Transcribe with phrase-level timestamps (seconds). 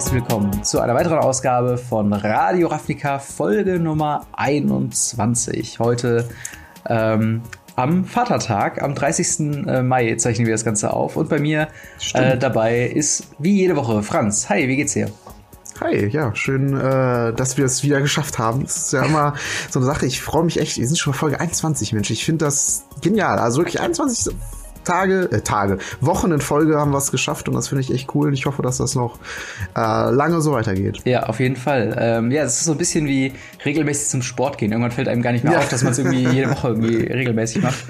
[0.00, 5.78] herzlich willkommen zu einer weiteren Ausgabe von Radio Ravnica, Folge Nummer 21.
[5.78, 6.26] Heute
[6.86, 7.42] ähm,
[7.76, 9.66] am Vatertag, am 30.
[9.66, 11.18] Äh, Mai zeichnen wir das Ganze auf.
[11.18, 11.68] Und bei mir
[12.14, 14.48] äh, dabei ist wie jede Woche Franz.
[14.48, 15.10] Hi, wie geht's dir?
[15.82, 18.62] Hi, ja, schön, äh, dass wir es wieder geschafft haben.
[18.62, 19.34] Es ist ja immer
[19.68, 22.10] so eine Sache, ich freue mich echt, wir sind schon bei Folge 21, Mensch.
[22.10, 23.38] Ich finde das genial.
[23.38, 24.34] Also wirklich 21
[24.84, 28.14] Tage, äh, Tage, Wochen in Folge haben wir es geschafft und das finde ich echt
[28.14, 29.18] cool und ich hoffe, dass das noch
[29.76, 31.00] äh, lange so weitergeht.
[31.04, 31.96] Ja, auf jeden Fall.
[31.98, 33.32] Ähm, ja, es ist so ein bisschen wie
[33.64, 34.72] regelmäßig zum Sport gehen.
[34.72, 35.58] Irgendwann fällt einem gar nicht mehr ja.
[35.58, 37.84] auf, dass man es irgendwie jede Woche irgendwie regelmäßig macht.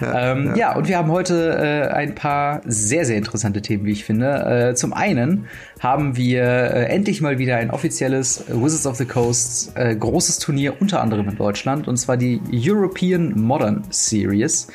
[0.00, 0.56] Ja, ähm, ja.
[0.56, 4.70] ja, und wir haben heute äh, ein paar sehr, sehr interessante Themen, wie ich finde.
[4.70, 5.46] Äh, zum einen
[5.80, 10.80] haben wir äh, endlich mal wieder ein offizielles Wizards of the Coast äh, großes Turnier,
[10.80, 14.68] unter anderem in Deutschland, und zwar die European Modern Series.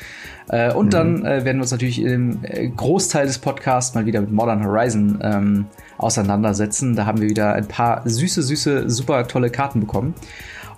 [0.49, 0.91] Äh, und mhm.
[0.91, 4.63] dann äh, werden wir uns natürlich im äh, Großteil des Podcasts mal wieder mit Modern
[4.65, 5.65] Horizon ähm,
[5.97, 6.95] auseinandersetzen.
[6.95, 10.13] Da haben wir wieder ein paar süße, süße, super tolle Karten bekommen.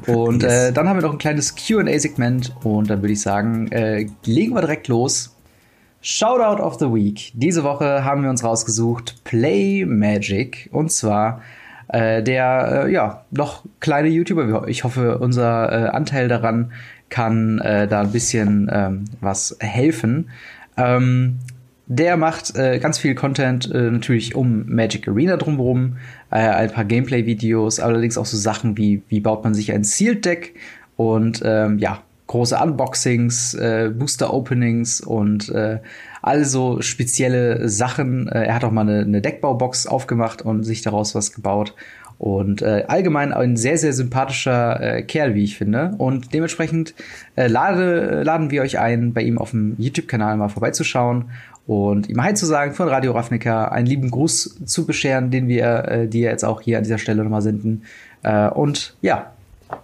[0.07, 0.51] Und yes.
[0.51, 4.55] äh, dann haben wir noch ein kleines QA-Segment und dann würde ich sagen, äh, legen
[4.55, 5.35] wir direkt los.
[6.01, 7.33] Shoutout of the Week.
[7.35, 11.41] Diese Woche haben wir uns rausgesucht Play Magic und zwar
[11.91, 14.67] der äh, ja noch kleine YouTuber.
[14.67, 16.71] Ich hoffe, unser äh, Anteil daran
[17.09, 20.29] kann äh, da ein bisschen ähm, was helfen.
[20.77, 21.39] Ähm,
[21.87, 25.97] der macht äh, ganz viel Content äh, natürlich um Magic Arena drumherum,
[26.29, 30.23] äh, ein paar Gameplay-Videos, allerdings auch so Sachen wie, wie baut man sich ein Sealed
[30.23, 30.53] Deck
[30.97, 35.79] und ähm, ja, große Unboxings, äh, Booster-Openings und äh,
[36.21, 38.27] also spezielle Sachen.
[38.27, 41.73] Äh, er hat auch mal eine, eine Deckbaubox aufgemacht und sich daraus was gebaut.
[42.19, 45.95] Und äh, allgemein ein sehr, sehr sympathischer äh, Kerl, wie ich finde.
[45.97, 46.93] Und dementsprechend
[47.37, 51.31] äh, lade, laden wir euch ein, bei ihm auf dem YouTube-Kanal mal vorbeizuschauen
[51.65, 55.85] und ihm Hi zu sagen von Radio Ravnica, einen lieben Gruß zu bescheren, den wir
[55.87, 57.83] äh, dir jetzt auch hier an dieser Stelle nochmal senden.
[58.23, 59.31] Äh, und ja,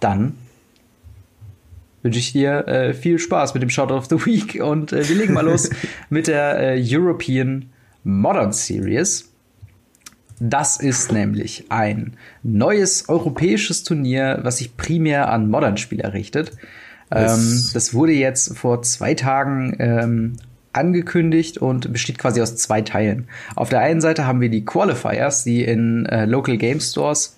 [0.00, 0.34] dann
[2.02, 5.16] wünsche ich dir äh, viel Spaß mit dem Shot of the Week und äh, wir
[5.16, 5.70] legen mal los
[6.10, 7.66] mit der äh, European
[8.04, 9.32] Modern Series.
[10.38, 16.52] Das ist nämlich ein neues europäisches Turnier, was sich primär an Modern-Spieler richtet.
[17.10, 20.36] Ähm, das wurde jetzt vor zwei Tagen ähm,
[20.72, 23.28] angekündigt und besteht quasi aus zwei Teilen.
[23.54, 27.36] Auf der einen Seite haben wir die Qualifiers, die in äh, Local Game Stores,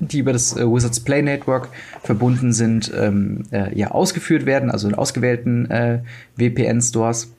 [0.00, 1.68] die über das äh, Wizards Play Network
[2.02, 6.00] verbunden sind, ähm, äh, ja ausgeführt werden, also in ausgewählten äh,
[6.36, 7.32] VPN-Stores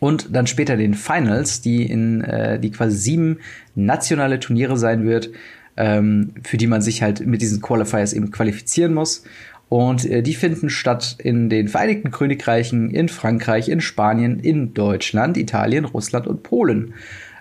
[0.00, 3.38] und dann später den Finals, die in äh, die quasi sieben
[3.76, 5.30] nationale Turniere sein wird,
[5.76, 9.22] ähm, für die man sich halt mit diesen Qualifiers eben qualifizieren muss.
[9.68, 15.36] Und äh, die finden statt in den Vereinigten Königreichen, in Frankreich, in Spanien, in Deutschland,
[15.36, 16.94] Italien, Russland und Polen.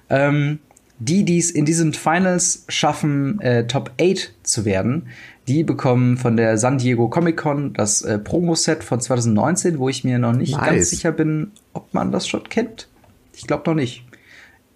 [0.09, 0.59] Ähm,
[0.99, 5.07] die, die es in diesen Finals schaffen, äh, Top 8 zu werden,
[5.49, 10.03] die bekommen von der San Diego Comic Con das äh, Promo-Set von 2019, wo ich
[10.03, 10.69] mir noch nicht nice.
[10.69, 12.87] ganz sicher bin, ob man das schon kennt.
[13.33, 14.05] Ich glaube noch nicht.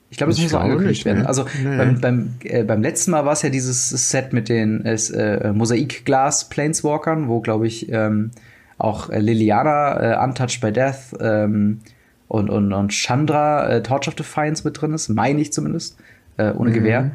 [0.10, 1.24] Ich glaube, das muss noch angekündigt werden.
[1.24, 1.28] Ne?
[1.28, 1.78] Also nee.
[1.78, 6.50] beim, beim, äh, beim letzten Mal war es ja dieses Set mit den äh, Mosaikglas
[6.50, 8.32] Planeswalkern, wo, glaube ich, ähm,
[8.78, 11.80] auch äh, Liliana äh, Untouched by Death ähm,
[12.28, 15.98] und, und, und Chandra äh, Torch of Defiance mit drin ist, meine ich zumindest
[16.38, 16.74] äh, ohne mhm.
[16.74, 17.12] Gewehr.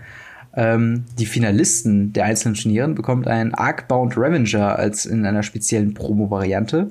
[0.55, 6.91] Ähm, die Finalisten der einzelnen Turnieren bekommt ein Arkbound Revenger als in einer speziellen Promo-Variante.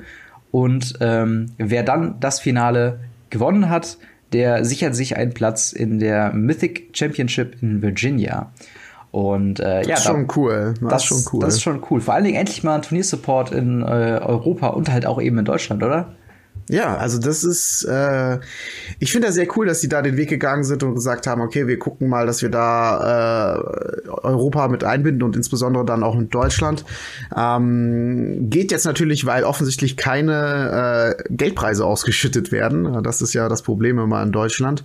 [0.51, 3.97] Und ähm, wer dann das Finale gewonnen hat,
[4.33, 8.51] der sichert sich einen Platz in der Mythic Championship in Virginia.
[9.11, 10.73] Und äh, das ja, ist schon cool.
[10.81, 11.39] Das, das, ist schon cool.
[11.39, 12.01] Das ist schon cool.
[12.01, 15.45] Vor allen Dingen endlich mal ein Turniersupport in äh, Europa und halt auch eben in
[15.45, 16.13] Deutschland, oder?
[16.69, 18.39] Ja, also das ist, äh,
[18.99, 21.41] ich finde das sehr cool, dass sie da den Weg gegangen sind und gesagt haben,
[21.41, 26.15] okay, wir gucken mal, dass wir da äh, Europa mit einbinden und insbesondere dann auch
[26.15, 26.83] mit Deutschland.
[27.35, 33.01] Ähm, geht jetzt natürlich, weil offensichtlich keine äh, Geldpreise ausgeschüttet werden.
[33.01, 34.83] Das ist ja das Problem immer in Deutschland.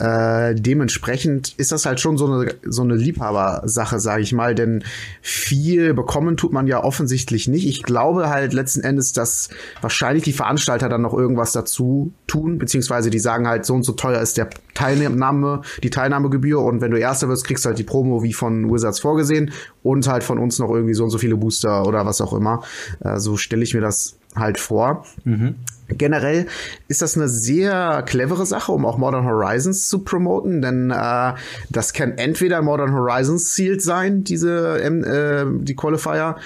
[0.00, 4.82] Äh, dementsprechend ist das halt schon so eine, so eine Liebhabersache, sage ich mal, denn
[5.22, 7.68] viel bekommen tut man ja offensichtlich nicht.
[7.68, 9.48] Ich glaube halt letzten Endes, dass
[9.80, 13.92] wahrscheinlich die Veranstalter dann noch irgendwas dazu tun, beziehungsweise die sagen halt, so und so
[13.92, 17.84] teuer ist der Teilnahme, die Teilnahmegebühr und wenn du Erster wirst, kriegst du halt die
[17.84, 19.52] Promo wie von Wizards vorgesehen
[19.82, 22.62] und halt von uns noch irgendwie so und so viele Booster oder was auch immer.
[23.00, 25.06] Äh, so stelle ich mir das halt vor.
[25.24, 25.56] Mhm.
[25.88, 26.46] Generell
[26.88, 31.34] ist das eine sehr clevere Sache, um auch Modern Horizons zu promoten, denn äh,
[31.70, 36.36] das kann entweder Modern Horizons Sealed sein, diese äh, die Qualifier,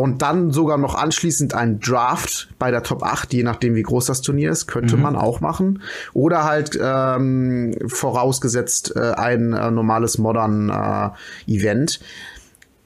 [0.00, 4.06] und dann sogar noch anschließend ein Draft bei der Top 8, je nachdem wie groß
[4.06, 5.02] das Turnier ist, könnte mhm.
[5.02, 5.82] man auch machen.
[6.12, 12.00] Oder halt ähm, vorausgesetzt äh, ein äh, normales Modern äh, Event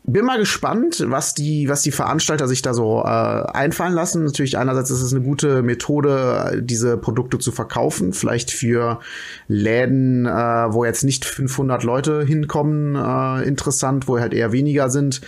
[0.07, 4.25] bin mal gespannt, was die, was die Veranstalter sich da so äh, einfallen lassen.
[4.25, 9.01] Natürlich einerseits ist es eine gute Methode, diese Produkte zu verkaufen, vielleicht für
[9.49, 15.23] Läden, äh, wo jetzt nicht 500 Leute hinkommen, äh, interessant, wo halt eher weniger sind,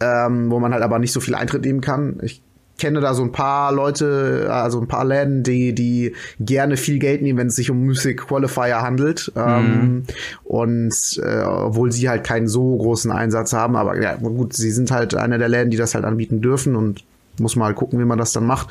[0.00, 2.18] ähm, wo man halt aber nicht so viel Eintritt nehmen kann.
[2.22, 2.42] Ich
[2.80, 7.22] kenne da so ein paar Leute, also ein paar Läden, die, die gerne viel Geld
[7.22, 9.30] nehmen, wenn es sich um Music Qualifier handelt.
[9.36, 9.42] Mhm.
[9.42, 10.04] Ähm,
[10.44, 14.90] und äh, obwohl sie halt keinen so großen Einsatz haben, aber ja, gut, sie sind
[14.90, 17.04] halt einer der Läden, die das halt anbieten dürfen und
[17.38, 18.68] muss mal gucken, wie man das dann macht.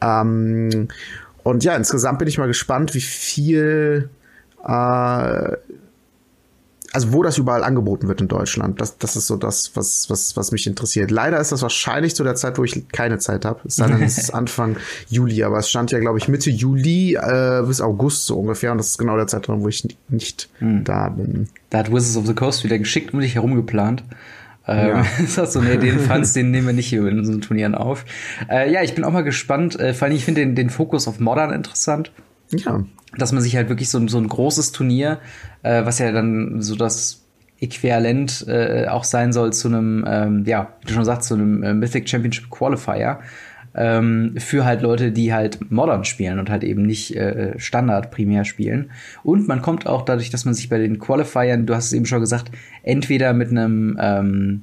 [0.00, 0.88] Ähm,
[1.42, 4.08] und ja, insgesamt bin ich mal gespannt, wie viel
[4.66, 5.52] äh,
[6.94, 8.80] also wo das überall angeboten wird in Deutschland.
[8.80, 11.10] Das, das ist so das, was, was, was mich interessiert.
[11.10, 13.60] Leider ist das wahrscheinlich zu der Zeit, wo ich keine Zeit habe.
[13.64, 14.76] Es sei denn, es ist Anfang
[15.08, 18.70] Juli, aber es stand ja, glaube ich, Mitte Juli äh, bis August so ungefähr.
[18.70, 20.84] Und das ist genau der Zeitraum, wo ich nicht hm.
[20.84, 21.48] da bin.
[21.70, 24.04] Da hat Wizards of the Coast wieder geschickt um dich herum geplant.
[24.68, 25.46] Ähm, ja.
[25.46, 28.04] so, nee, den Fans, den nehmen wir nicht hier in so Turnieren auf.
[28.48, 29.78] Äh, ja, ich bin auch mal gespannt.
[29.80, 32.12] Äh, vor allem, ich finde den, den Fokus auf Modern interessant.
[32.50, 32.84] Ja
[33.16, 35.20] dass man sich halt wirklich so, so ein großes Turnier,
[35.62, 37.24] äh, was ja dann so das
[37.60, 41.62] Äquivalent äh, auch sein soll zu einem, ähm, ja, wie du schon sagst, zu einem
[41.62, 43.20] äh, Mythic Championship Qualifier,
[43.76, 48.44] ähm, für halt Leute, die halt Modern spielen und halt eben nicht äh, Standard primär
[48.44, 48.90] spielen.
[49.22, 52.06] Und man kommt auch dadurch, dass man sich bei den Qualifiern, du hast es eben
[52.06, 52.50] schon gesagt,
[52.82, 54.62] entweder mit einem ähm,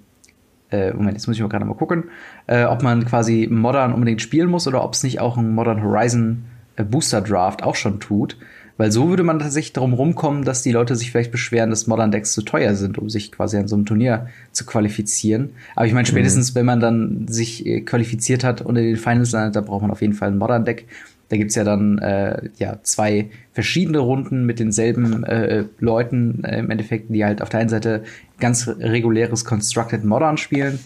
[0.72, 2.06] äh, Moment, jetzt muss ich mal gerade mal gucken,
[2.48, 5.84] äh, ob man quasi Modern unbedingt spielen muss oder ob es nicht auch ein Modern
[5.84, 6.46] Horizon
[6.76, 8.38] Booster Draft auch schon tut.
[8.78, 12.10] Weil so würde man tatsächlich darum rumkommen, dass die Leute sich vielleicht beschweren, dass Modern
[12.10, 15.52] Decks zu teuer sind, um sich quasi an so einem Turnier zu qualifizieren.
[15.76, 16.12] Aber ich meine, mhm.
[16.12, 16.56] spätestens, mhm.
[16.56, 19.92] wenn man dann sich äh, qualifiziert hat und in den Finals landet, da braucht man
[19.92, 20.88] auf jeden Fall ein Modern Deck.
[21.30, 26.72] Da gibt's ja dann äh, ja zwei verschiedene Runden mit denselben äh, Leuten äh, im
[26.72, 28.04] Endeffekt, die halt auf der einen Seite
[28.40, 30.80] ganz reguläres Constructed Modern spielen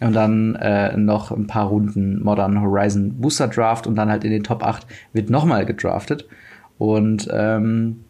[0.00, 4.30] und dann äh, noch ein paar Runden Modern Horizon Booster Draft und dann halt in
[4.30, 6.26] den Top 8 wird nochmal gedraftet.
[6.78, 8.04] Und ähm,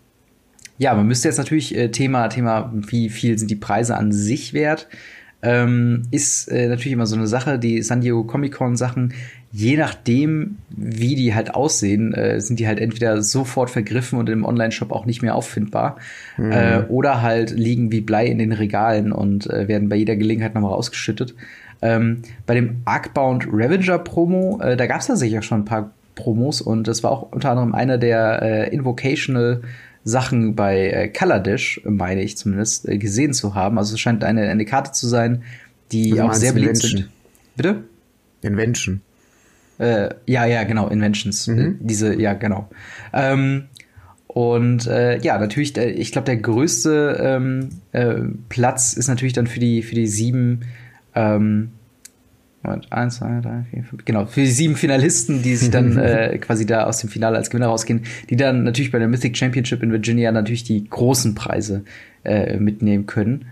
[0.77, 4.53] ja, man müsste jetzt natürlich äh, Thema, Thema, wie viel sind die Preise an sich
[4.53, 4.89] wert,
[5.41, 7.59] ähm, ist äh, natürlich immer so eine Sache.
[7.59, 9.15] Die San Diego Comic Con Sachen,
[9.53, 14.45] je nachdem, wie die halt aussehen, äh, sind die halt entweder sofort vergriffen und im
[14.45, 15.97] Online-Shop auch nicht mehr auffindbar
[16.37, 16.53] mhm.
[16.53, 20.55] äh, oder halt liegen wie Blei in den Regalen und äh, werden bei jeder Gelegenheit
[20.55, 21.35] nochmal rausgeschüttet.
[21.81, 25.93] Ähm, bei dem Arcbound Ravager Promo, äh, da gab es tatsächlich auch schon ein paar
[26.15, 29.63] Promos und das war auch unter anderem einer der äh, Invocational
[30.05, 33.79] Sachen bei äh, Kaladesh, meine ich zumindest, äh, gesehen zu haben.
[33.79, 35.43] Also es scheint eine, eine Karte zu sein,
[35.93, 37.09] die auch sehr beliebt sind.
[37.57, 37.85] Bitte?
[38.43, 39.01] Invention.
[39.79, 41.47] Äh, ja, ja, genau, Inventions.
[41.47, 41.59] Mhm.
[41.59, 42.69] Äh, diese, ja, genau.
[43.13, 43.65] Ähm,
[44.27, 48.15] und äh, ja, natürlich, äh, ich glaube, der größte ähm, äh,
[48.49, 50.63] Platz ist natürlich dann für die, für die sieben
[51.19, 51.71] ähm,
[52.91, 56.67] eins, zwei, drei, vier, fünf, genau, für die sieben Finalisten, die sich dann äh, quasi
[56.67, 59.93] da aus dem Finale als Gewinner rausgehen, die dann natürlich bei der Mythic Championship in
[59.93, 61.85] Virginia natürlich die großen Preise
[62.25, 63.47] äh, mitnehmen können.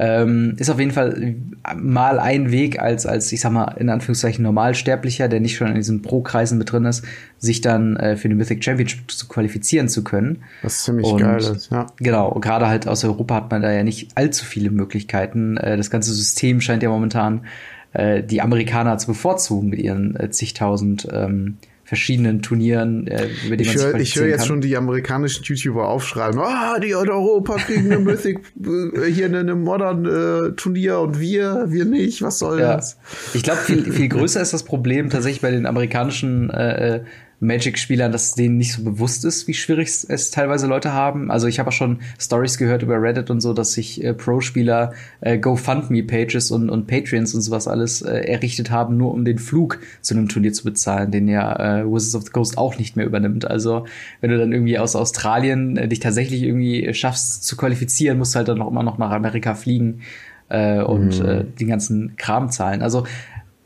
[0.00, 1.34] Ähm, ist auf jeden Fall
[1.76, 5.74] mal ein Weg als, als, ich sag mal, in Anführungszeichen Normalsterblicher, der nicht schon in
[5.74, 7.04] diesen Pro-Kreisen mit drin ist,
[7.38, 10.44] sich dann äh, für die Mythic Championship zu qualifizieren zu können.
[10.62, 11.86] Was ziemlich und, geil ist, ja.
[11.96, 15.56] Genau, gerade halt aus Europa hat man da ja nicht allzu viele Möglichkeiten.
[15.56, 17.46] Äh, das ganze System scheint ja momentan
[17.92, 21.56] äh, die Amerikaner zu bevorzugen mit ihren äh, zigtausend ähm,
[21.88, 25.42] verschiedenen Turnieren, äh, über die ich man hör, sich Ich höre jetzt schon die amerikanischen
[25.42, 30.52] YouTuber aufschreiben, ah, die in Europa kriegen eine Mythic, äh, hier eine, eine Modern äh,
[30.52, 32.76] Turnier und wir, wir nicht, was soll ja.
[32.76, 32.98] das?
[33.32, 37.04] Ich glaube, viel, viel größer ist das Problem tatsächlich bei den amerikanischen äh, äh
[37.40, 41.30] Magic-Spielern, dass denen nicht so bewusst ist, wie schwierig es teilweise Leute haben.
[41.30, 44.92] Also ich habe auch schon Stories gehört über Reddit und so, dass sich äh, Pro-Spieler
[45.20, 49.78] äh, GoFundMe-Pages und, und Patreons und sowas alles äh, errichtet haben, nur um den Flug
[50.00, 53.06] zu einem Turnier zu bezahlen, den ja äh, Wizards of the Coast auch nicht mehr
[53.06, 53.48] übernimmt.
[53.48, 53.86] Also
[54.20, 58.38] wenn du dann irgendwie aus Australien äh, dich tatsächlich irgendwie schaffst zu qualifizieren, musst du
[58.38, 60.00] halt dann noch immer noch nach Amerika fliegen
[60.48, 61.28] äh, und mhm.
[61.28, 62.82] äh, den ganzen Kram zahlen.
[62.82, 63.04] Also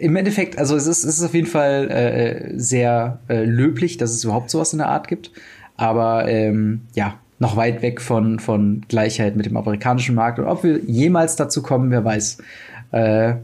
[0.02, 4.10] im Endeffekt, also es ist, es ist auf jeden Fall äh, sehr äh, löblich, dass
[4.10, 5.30] es überhaupt sowas in der Art gibt.
[5.76, 10.40] Aber ähm, ja, noch weit weg von, von Gleichheit mit dem amerikanischen Markt.
[10.40, 12.38] Und ob wir jemals dazu kommen, wer weiß.
[12.90, 13.34] Äh,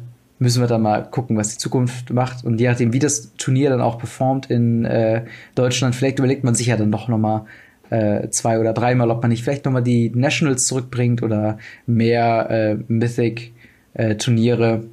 [0.40, 2.44] müssen wir dann mal gucken, was die Zukunft macht.
[2.44, 5.24] Und je nachdem, wie das Turnier dann auch performt in äh,
[5.54, 7.46] Deutschland, vielleicht überlegt man sich ja dann doch noch mal
[7.90, 12.50] äh, zwei oder dreimal, ob man nicht vielleicht noch mal die Nationals zurückbringt oder mehr
[12.50, 14.84] äh, Mythic-Turniere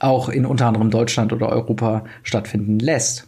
[0.00, 3.26] auch in unter anderem Deutschland oder Europa stattfinden lässt.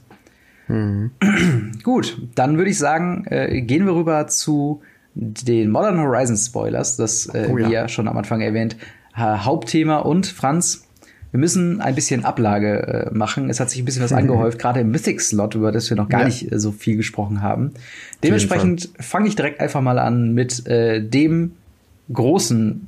[0.69, 1.11] Mhm.
[1.83, 4.83] Gut, dann würde ich sagen, äh, gehen wir rüber zu
[5.15, 7.69] den Modern Horizon Spoilers, das äh, oh, ja.
[7.69, 8.77] wie ja schon am Anfang erwähnt,
[9.17, 10.87] Hauptthema und Franz,
[11.31, 13.51] wir müssen ein bisschen Ablage äh, machen.
[13.51, 16.21] Es hat sich ein bisschen was angehäuft, gerade im Mythic-Slot, über das wir noch gar
[16.21, 16.27] ja.
[16.27, 17.73] nicht äh, so viel gesprochen haben.
[18.23, 21.53] Dementsprechend fange ich direkt einfach mal an mit äh, dem
[22.13, 22.87] großen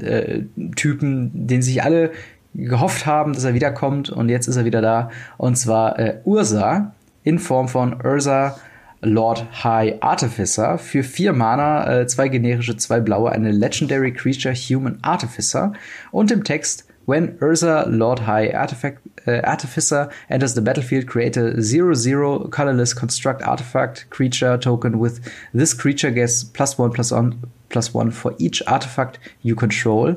[0.00, 0.42] äh,
[0.76, 2.12] Typen, den sich alle
[2.54, 5.10] gehofft haben, dass er wiederkommt und jetzt ist er wieder da.
[5.36, 6.92] Und zwar äh, Ursa
[7.22, 8.56] in Form von Ursa
[9.02, 14.98] Lord High Artificer für vier Mana, äh, zwei generische, zwei blaue, eine Legendary Creature Human
[15.02, 15.72] Artificer
[16.10, 21.56] und im Text When Ursa, Lord High Artifact, uh, Artificer, enters the battlefield, create a
[21.56, 25.20] 0-0 colorless construct artifact creature token with
[25.52, 27.34] this creature gets plus one plus one
[27.68, 30.16] plus one for each artifact you control.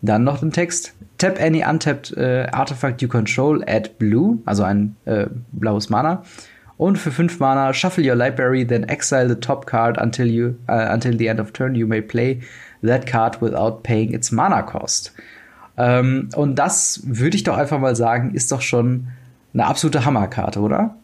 [0.00, 0.94] Dann noch den Text.
[1.22, 6.24] Tap any untapped uh, artifact you control, add blue, also ein uh, blaues Mana.
[6.76, 10.88] Und für 5 Mana, shuffle your library, then exile the top card until you uh,
[10.92, 11.76] until the end of turn.
[11.76, 12.40] You may play
[12.82, 15.12] that card without paying its mana cost.
[15.76, 19.06] Ähm, und das würde ich doch einfach mal sagen, ist doch schon
[19.54, 20.96] eine absolute Hammerkarte, oder?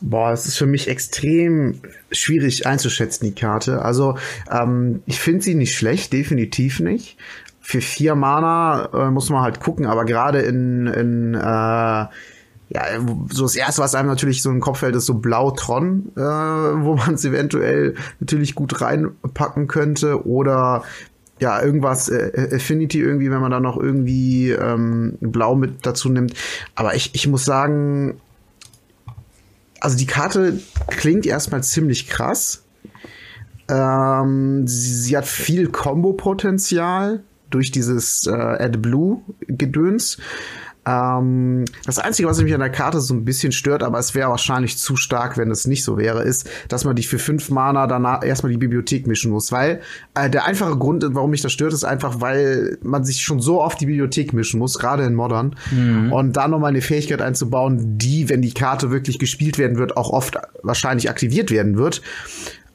[0.00, 3.82] Boah, es ist für mich extrem schwierig einzuschätzen, die Karte.
[3.82, 4.16] Also,
[4.50, 7.18] ähm, ich finde sie nicht schlecht, definitiv nicht.
[7.62, 11.38] Für vier Mana äh, muss man halt gucken, aber gerade in, in äh,
[12.74, 12.84] ja,
[13.30, 16.20] so das erste, was einem natürlich so in den Kopf fällt, ist so Blautron, äh,
[16.20, 20.26] wo man es eventuell natürlich gut reinpacken könnte.
[20.26, 20.82] Oder
[21.38, 26.34] ja, irgendwas, äh, Affinity irgendwie, wenn man da noch irgendwie ähm, Blau mit dazu nimmt.
[26.74, 28.20] Aber ich, ich muss sagen,
[29.80, 32.62] also die Karte klingt erstmal ziemlich krass.
[33.68, 37.22] Ähm, sie, sie, hat viel Combo-Potenzial
[37.54, 40.18] durch dieses äh, Add Blue Gedöns.
[40.84, 44.30] Ähm, das Einzige, was mich an der Karte so ein bisschen stört, aber es wäre
[44.30, 47.86] wahrscheinlich zu stark, wenn es nicht so wäre, ist, dass man die für fünf Mana
[47.86, 49.52] danach erstmal die Bibliothek mischen muss.
[49.52, 49.80] Weil
[50.14, 53.62] äh, der einfache Grund, warum mich das stört, ist einfach, weil man sich schon so
[53.62, 55.54] oft die Bibliothek mischen muss, gerade in Modern.
[55.70, 56.12] Mhm.
[56.12, 60.10] Und da nochmal eine Fähigkeit einzubauen, die, wenn die Karte wirklich gespielt werden wird, auch
[60.10, 62.02] oft wahrscheinlich aktiviert werden wird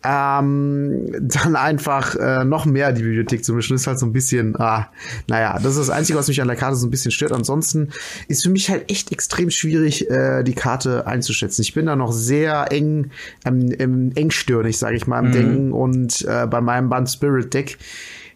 [0.04, 4.56] ähm, dann einfach äh, noch mehr die Bibliothek zu mischen, ist halt so ein bisschen,
[4.60, 4.90] ah,
[5.28, 7.32] naja, das ist das Einzige, was mich an der Karte so ein bisschen stört.
[7.32, 7.90] Ansonsten
[8.28, 11.62] ist für mich halt echt extrem schwierig, äh, die Karte einzuschätzen.
[11.62, 13.12] Ich bin da noch sehr eng,
[13.46, 15.32] ähm, engstirnig, sage ich mal, im mhm.
[15.32, 17.78] Denken und äh, bei meinem Band Spirit Deck.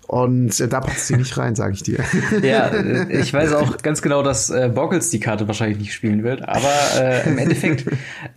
[0.07, 1.99] Und äh, da passt sie nicht rein, sage ich dir.
[2.41, 6.23] Ja, äh, ich weiß auch ganz genau, dass äh, Boggles die Karte wahrscheinlich nicht spielen
[6.23, 6.47] wird.
[6.47, 7.85] Aber äh, im Endeffekt,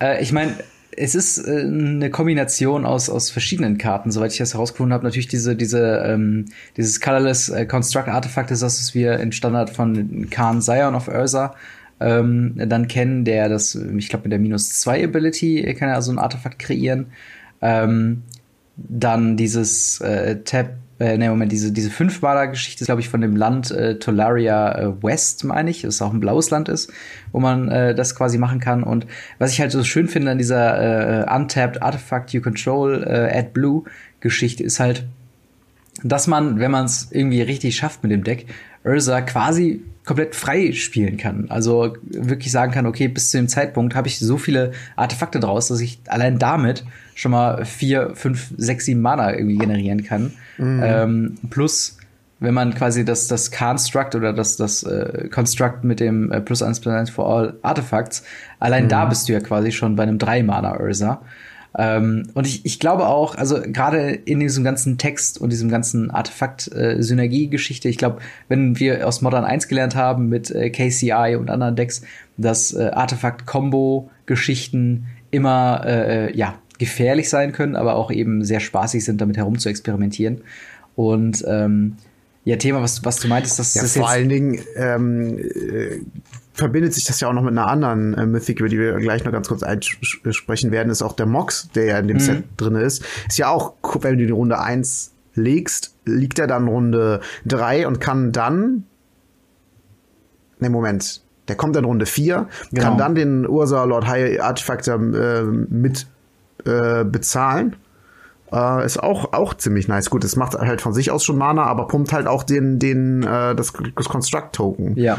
[0.00, 0.54] äh, ich meine,
[0.96, 5.04] es ist äh, eine Kombination aus, aus verschiedenen Karten, soweit ich das herausgefunden habe.
[5.04, 6.46] Natürlich diese, diese, ähm,
[6.76, 11.08] dieses Colorless äh, Construct Artefakt ist das, was wir in Standard von Khan Zion of
[11.08, 11.54] Ursa
[12.00, 16.12] ähm, dann kennen, der das, ich glaube, mit der minus 2 Ability kann er also
[16.12, 17.06] ein Artefakt kreieren.
[17.62, 18.22] Ähm,
[18.76, 20.74] dann dieses äh, Tap
[21.04, 25.02] äh, ne, Moment, diese, diese Fünf-Maler-Geschichte ist, glaube ich, von dem Land äh, Tolaria äh,
[25.02, 26.90] West, meine ich, das auch ein blaues Land ist,
[27.30, 28.82] wo man äh, das quasi machen kann.
[28.82, 29.06] Und
[29.38, 33.50] was ich halt so schön finde an dieser äh, Untapped Artifact You Control äh, Add
[33.52, 33.84] Blue
[34.20, 35.06] Geschichte ist halt,
[36.04, 38.46] dass man, wenn man es irgendwie richtig schafft mit dem Deck,
[38.84, 41.46] Ursa quasi komplett frei spielen kann.
[41.48, 45.68] Also wirklich sagen kann, okay, bis zu dem Zeitpunkt habe ich so viele Artefakte draus,
[45.68, 46.84] dass ich allein damit
[47.14, 50.32] schon mal vier, fünf, sechs, sieben Mana irgendwie generieren kann.
[50.58, 50.80] Mhm.
[50.84, 51.96] Ähm, plus,
[52.38, 56.62] wenn man quasi das, das Construct oder das, das äh, Construct mit dem äh, Plus
[56.62, 58.24] 1 plus 1 for all Artifacts,
[58.58, 58.88] allein mhm.
[58.88, 61.22] da bist du ja quasi schon bei einem 3-Mana-Ursa.
[61.76, 66.10] Ähm, und ich, ich glaube auch, also gerade in diesem ganzen Text und diesem ganzen
[66.10, 71.74] Artefakt-Synergie-Geschichte, ich glaube, wenn wir aus Modern 1 gelernt haben mit äh, KCI und anderen
[71.74, 72.02] Decks,
[72.36, 79.04] dass äh, Artefakt-Kombo-Geschichten immer äh, äh, ja gefährlich sein können, aber auch eben sehr spaßig
[79.04, 80.40] sind, damit herum zu experimentieren.
[80.96, 81.96] Und ähm,
[82.44, 86.00] ja, Thema, was, was du meintest, das ja, ist vor allen Dingen ähm, äh,
[86.54, 89.24] verbindet sich das ja auch noch mit einer anderen äh, Mythic, über die wir gleich
[89.24, 92.20] noch ganz kurz einsprechen werden, ist auch der Mox, der ja in dem mhm.
[92.20, 93.04] Set drin ist.
[93.28, 98.00] Ist ja auch, wenn du die Runde 1 legst, liegt er dann Runde 3 und
[98.00, 98.84] kann dann.
[100.60, 101.22] Ne, Moment.
[101.48, 102.82] Der kommt dann Runde 4, genau.
[102.82, 106.06] kann dann den Ursa Lord High Artifactor äh, mit
[106.64, 107.76] äh, bezahlen
[108.54, 110.10] äh, ist auch, auch ziemlich nice.
[110.10, 113.22] Gut, es macht halt von sich aus schon Mana, aber pumpt halt auch den, den,
[113.22, 114.96] äh, das, das Construct-Token.
[114.96, 115.18] Ja.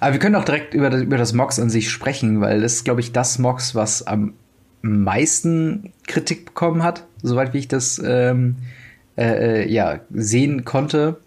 [0.00, 2.74] Aber wir können auch direkt über das, über das Mox an sich sprechen, weil das
[2.74, 4.34] ist, glaube ich, das Mox, was am
[4.82, 8.56] meisten Kritik bekommen hat, soweit wie ich das ähm,
[9.16, 11.18] äh, äh ja, sehen konnte.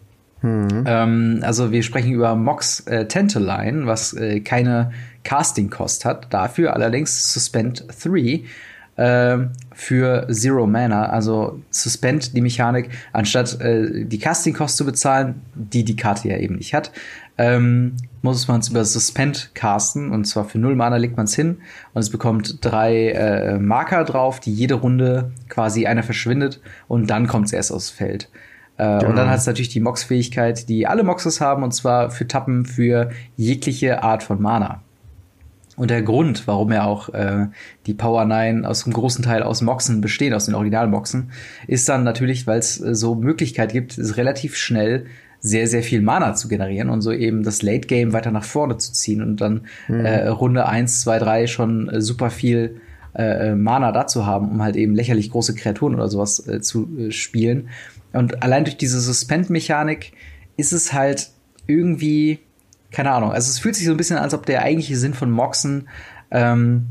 [0.42, 0.84] Mhm.
[0.86, 4.92] Ähm, also wir sprechen über Mox äh, Tantaline, was äh, keine
[5.26, 6.34] Casting-Cost hat.
[6.34, 8.44] Dafür allerdings Suspend 3
[8.96, 9.48] äh,
[9.80, 11.06] für Zero Mana.
[11.06, 16.56] Also Suspend die Mechanik, anstatt äh, die Casting-Cost zu bezahlen, die die Karte ja eben
[16.56, 16.92] nicht hat,
[17.38, 20.12] ähm, muss man es über Suspend casten.
[20.12, 21.60] Und zwar für null Mana legt man es hin
[21.94, 26.60] und es bekommt drei äh, Marker drauf, die jede Runde quasi einer verschwindet
[26.90, 28.30] und dann kommt es erst aufs Feld.
[28.76, 29.10] Äh, genau.
[29.10, 32.66] Und dann hat es natürlich die Mox-Fähigkeit, die alle Moxes haben, und zwar für Tappen
[32.66, 34.82] für jegliche Art von Mana.
[35.80, 37.48] Und der Grund, warum ja auch äh,
[37.86, 41.32] die Power 9 aus einem großen Teil aus Moxen bestehen, aus den Originalmoxen,
[41.68, 45.06] ist dann natürlich, weil es äh, so Möglichkeit gibt, es relativ schnell
[45.40, 48.76] sehr, sehr viel Mana zu generieren und so eben das Late Game weiter nach vorne
[48.76, 50.04] zu ziehen und dann mhm.
[50.04, 52.82] äh, Runde 1, 2, 3 schon äh, super viel
[53.16, 57.12] äh, Mana dazu haben, um halt eben lächerlich große Kreaturen oder sowas äh, zu äh,
[57.12, 57.70] spielen.
[58.12, 60.12] Und allein durch diese Suspend-Mechanik
[60.58, 61.30] ist es halt
[61.68, 62.40] irgendwie,
[62.92, 65.14] keine Ahnung, also es fühlt sich so ein bisschen an, als ob der eigentliche Sinn
[65.14, 65.88] von Moxen,
[66.32, 66.88] ähm,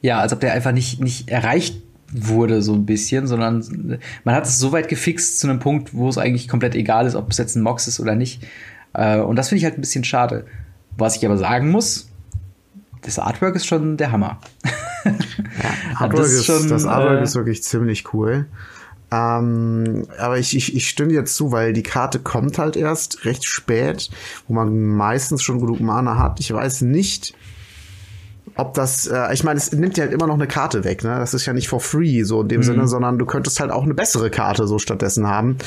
[0.00, 4.46] ja, als ob der einfach nicht, nicht erreicht wurde, so ein bisschen, sondern man hat
[4.46, 7.38] es so weit gefixt zu einem Punkt, wo es eigentlich komplett egal ist, ob es
[7.38, 8.46] jetzt ein Mox ist oder nicht.
[8.94, 10.46] Äh, und das finde ich halt ein bisschen schade.
[10.96, 12.08] Was ich aber sagen muss,
[13.02, 14.38] das Artwork ist schon der Hammer.
[15.62, 18.46] Ja, Artwork das, ist schon, das Artwork äh, ist wirklich ziemlich cool.
[19.10, 23.44] Ähm, aber ich, ich, ich stimme jetzt zu, weil die Karte kommt halt erst recht
[23.46, 24.10] spät,
[24.46, 26.40] wo man meistens schon genug Mana hat.
[26.40, 27.34] Ich weiß nicht,
[28.58, 31.16] ob das, äh, ich meine, es nimmt ja halt immer noch eine Karte weg, ne?
[31.16, 32.64] Das ist ja nicht for free, so in dem mhm.
[32.64, 35.58] Sinne, sondern du könntest halt auch eine bessere Karte so stattdessen haben.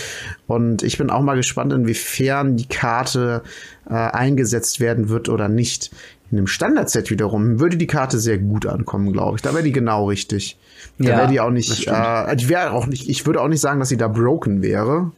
[0.46, 3.44] Und ich bin auch mal gespannt, inwiefern die Karte
[3.90, 5.92] äh, eingesetzt werden wird oder nicht.
[6.32, 9.42] In dem Standard-Set wiederum würde die Karte sehr gut ankommen, glaube ich.
[9.42, 10.58] Da wäre die genau richtig.
[10.98, 13.60] Da ja, wäre die auch nicht, äh, die wäre auch nicht, ich würde auch nicht
[13.60, 15.12] sagen, dass sie da broken wäre.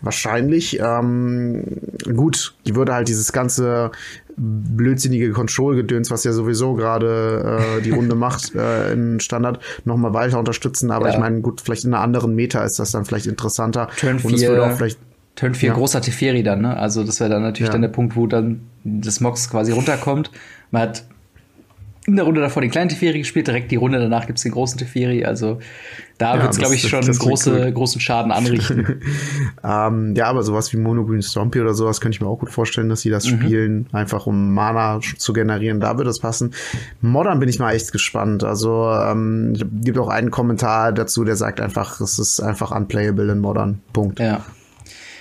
[0.00, 0.78] Wahrscheinlich.
[0.80, 1.64] Ähm,
[2.14, 3.90] gut, die würde halt dieses ganze
[4.36, 10.38] blödsinnige Control-Gedöns, was ja sowieso gerade äh, die Runde macht äh, in Standard, nochmal weiter
[10.38, 10.90] unterstützen.
[10.90, 11.14] Aber ja.
[11.14, 13.88] ich meine, gut, vielleicht in einer anderen Meta ist das dann vielleicht interessanter.
[13.96, 14.98] Turn 4, Und es würde auch vielleicht
[15.36, 15.74] Turn 4 ja.
[15.74, 16.76] großer Teferi dann, ne?
[16.76, 17.72] Also das wäre dann natürlich ja.
[17.72, 20.30] dann der Punkt, wo dann das Mox quasi runterkommt.
[20.70, 21.04] Man hat
[22.06, 24.78] in der Runde davor den kleinen Teferi gespielt, direkt die Runde danach gibt's den großen
[24.78, 25.24] Teferi.
[25.24, 25.58] Also
[26.16, 29.02] da ja, wird's, glaube ich, schon große, großen Schaden anrichten.
[29.64, 32.50] ähm, ja, aber sowas wie Mono Green Stompy oder sowas könnte ich mir auch gut
[32.50, 33.40] vorstellen, dass sie das mhm.
[33.40, 35.80] spielen, einfach um Mana zu generieren.
[35.80, 36.54] Da würde es passen.
[37.00, 38.44] Modern bin ich mal echt gespannt.
[38.44, 43.38] Also ähm, gibt auch einen Kommentar dazu, der sagt einfach, es ist einfach unplayable in
[43.40, 43.80] Modern.
[43.92, 44.18] Punkt.
[44.18, 44.44] Ja.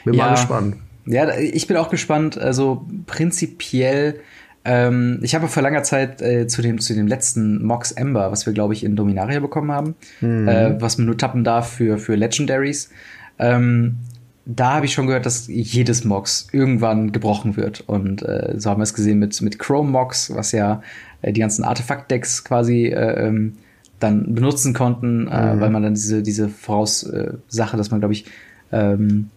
[0.05, 0.25] Bin ja.
[0.25, 0.77] mal gespannt.
[1.05, 2.37] Ja, ich bin auch gespannt.
[2.37, 4.21] Also prinzipiell
[4.65, 8.45] ähm, ich habe vor langer Zeit äh, zu, dem, zu dem letzten Mox Ember, was
[8.45, 10.47] wir, glaube ich, in Dominaria bekommen haben, mhm.
[10.47, 12.89] äh, was man nur tappen darf für, für Legendaries.
[13.37, 13.97] Ähm,
[14.45, 17.81] da habe ich schon gehört, dass jedes Mox irgendwann gebrochen wird.
[17.81, 20.81] Und äh, so haben wir es gesehen mit, mit Chrome Mox, was ja
[21.21, 23.53] äh, die ganzen Artefakt-Decks quasi äh, ähm,
[23.99, 25.59] dann benutzen konnten, äh, mhm.
[25.59, 28.25] weil man dann diese, diese Voraussache, dass man, glaube ich,
[28.71, 29.29] ähm,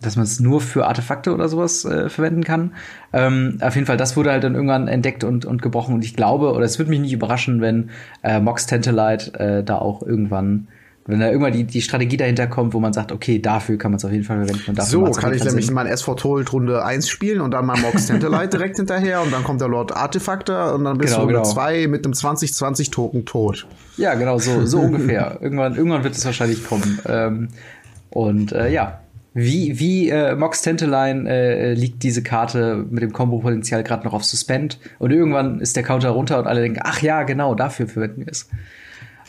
[0.00, 2.72] dass man es nur für Artefakte oder sowas äh, verwenden kann.
[3.12, 5.94] Ähm, auf jeden Fall, das wurde halt dann irgendwann entdeckt und, und gebrochen.
[5.94, 7.90] Und ich glaube, oder es würde mich nicht überraschen, wenn
[8.22, 10.68] äh, Mox Tantalite äh, da auch irgendwann
[11.08, 13.98] wenn da irgendwann die, die Strategie dahinter kommt, wo man sagt, okay, dafür kann man
[13.98, 14.80] es auf jeden Fall verwenden.
[14.82, 18.48] so, kann ich nämlich mein SV Told Runde 1 spielen und dann mal Mox Tantalite
[18.48, 21.76] direkt hinterher und dann kommt der Lord Artefakte und dann bist genau, du Runde 2
[21.76, 21.90] genau.
[21.90, 23.68] mit einem 2020 Token tot.
[23.96, 25.38] Ja, genau, so, so ungefähr.
[25.40, 26.98] Irgendwann, irgendwann wird es wahrscheinlich kommen.
[27.06, 27.48] Ähm,
[28.10, 28.98] und äh, ja,
[29.38, 34.24] wie, wie äh, Mox Tantaline äh, liegt diese Karte mit dem Combo-Potenzial gerade noch auf
[34.24, 38.24] Suspend und irgendwann ist der Counter runter und alle denken, ach ja, genau, dafür verwenden
[38.24, 38.48] wir es.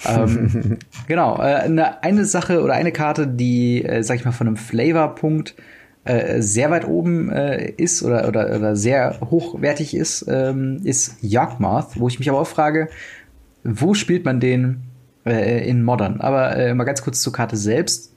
[0.07, 4.47] ähm, genau, äh, eine, eine Sache oder eine Karte, die, äh, sag ich mal, von
[4.47, 5.55] einem Flavor-Punkt
[6.05, 11.99] äh, sehr weit oben äh, ist oder, oder, oder sehr hochwertig ist, ähm, ist Yawgmoth,
[11.99, 12.87] wo ich mich aber auch frage,
[13.65, 14.83] wo spielt man den
[15.25, 16.21] äh, in Modern?
[16.21, 18.13] Aber äh, mal ganz kurz zur Karte selbst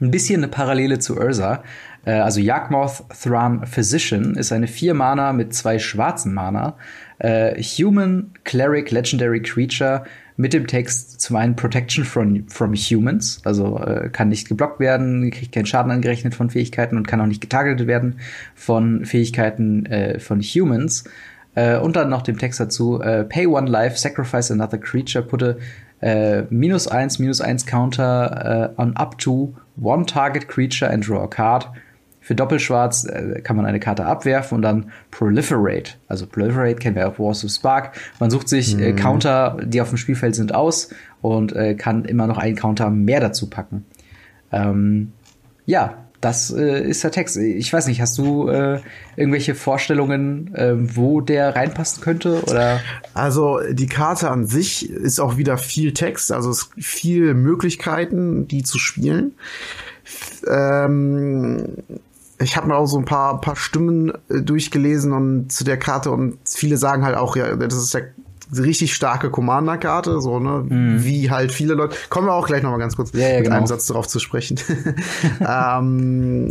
[0.00, 1.62] ein bisschen eine Parallele zu Ursa.
[2.04, 6.76] Äh, also Yawgmoth Thran Physician ist eine vier Mana mit zwei schwarzen Mana.
[7.18, 10.04] Äh, Human Cleric Legendary Creature
[10.36, 15.30] mit dem Text zum einen Protection from, from Humans, also äh, kann nicht geblockt werden,
[15.30, 18.20] kriegt keinen Schaden angerechnet von Fähigkeiten und kann auch nicht getargetet werden
[18.54, 21.04] von Fähigkeiten äh, von Humans.
[21.54, 25.42] Äh, und dann noch dem Text dazu, äh, Pay one life, sacrifice another creature, put
[25.42, 25.54] a
[26.00, 31.24] äh, minus eins, minus eins Counter äh, on up to One Target Creature and Draw
[31.24, 31.70] a Card.
[32.20, 35.92] Für Doppelschwarz äh, kann man eine Karte abwerfen und dann Proliferate.
[36.08, 37.96] Also Proliferate kennen wir auf Wars of Spark.
[38.18, 38.96] Man sucht sich äh, mhm.
[38.96, 40.90] Counter, die auf dem Spielfeld sind, aus
[41.22, 43.84] und äh, kann immer noch einen Counter mehr dazu packen.
[44.50, 45.12] Ähm,
[45.66, 47.36] ja, das äh, ist der Text.
[47.36, 48.80] Ich weiß nicht, hast du äh,
[49.16, 52.42] irgendwelche Vorstellungen, äh, wo der reinpassen könnte?
[52.42, 52.80] Oder?
[53.14, 58.62] Also die Karte an sich ist auch wieder viel Text, also es viel Möglichkeiten, die
[58.62, 59.34] zu spielen.
[60.46, 61.66] Ähm,
[62.38, 66.10] ich habe mir auch so ein paar, paar Stimmen äh, durchgelesen und zu der Karte
[66.10, 68.00] und viele sagen halt auch, ja, das ist ja
[68.56, 71.04] richtig starke Commander-Karte, so, ne, mm.
[71.04, 71.96] wie halt viele Leute.
[72.08, 73.56] Kommen wir auch gleich nochmal ganz kurz ja, ja, mit genau.
[73.56, 74.58] einem Satz darauf zu sprechen.
[75.40, 76.48] ähm,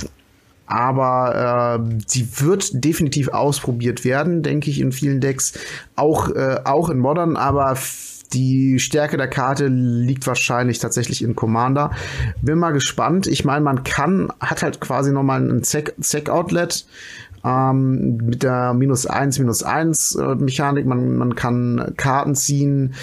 [0.67, 5.53] aber äh, die wird definitiv ausprobiert werden, denke ich, in vielen Decks,
[5.95, 7.77] auch, äh, auch in Modern, aber
[8.33, 11.91] die Stärke der Karte liegt wahrscheinlich tatsächlich in Commander.
[12.41, 13.27] Bin mal gespannt.
[13.27, 16.85] Ich meine, man kann, hat halt quasi nochmal ein Sec-Outlet
[17.45, 20.85] ähm, mit der minus eins minus eins äh, Mechanik.
[20.85, 22.95] Man, man kann Karten ziehen,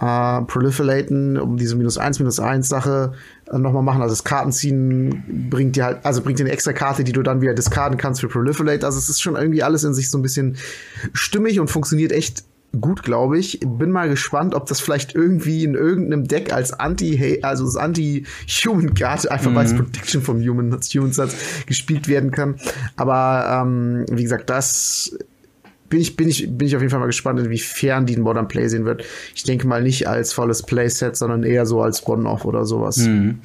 [0.00, 3.12] äh, proliferaten, um diese minus eins minus eins Sache
[3.50, 4.00] äh, nochmal machen.
[4.00, 7.42] Also das Kartenziehen bringt dir halt, also bringt dir eine extra Karte, die du dann
[7.42, 8.86] wieder discarden kannst für Proliferate.
[8.86, 10.56] Also es ist schon irgendwie alles in sich so ein bisschen
[11.12, 12.44] stimmig und funktioniert echt
[12.78, 13.60] gut, glaube ich.
[13.60, 19.30] Bin mal gespannt, ob das vielleicht irgendwie in irgendeinem Deck als Anti, also als Anti-Human-Karte,
[19.30, 19.56] einfach mhm.
[19.58, 21.30] es Protection vom Human, hat,
[21.66, 22.56] gespielt werden kann.
[22.96, 25.16] Aber ähm, wie gesagt, das
[25.90, 28.46] bin ich, bin ich, bin ich auf jeden Fall mal gespannt, inwiefern die in Modern
[28.46, 29.04] Play sehen wird.
[29.34, 32.98] Ich denke mal nicht als volles Playset, sondern eher so als One-Off oder sowas.
[32.98, 33.40] Mhm.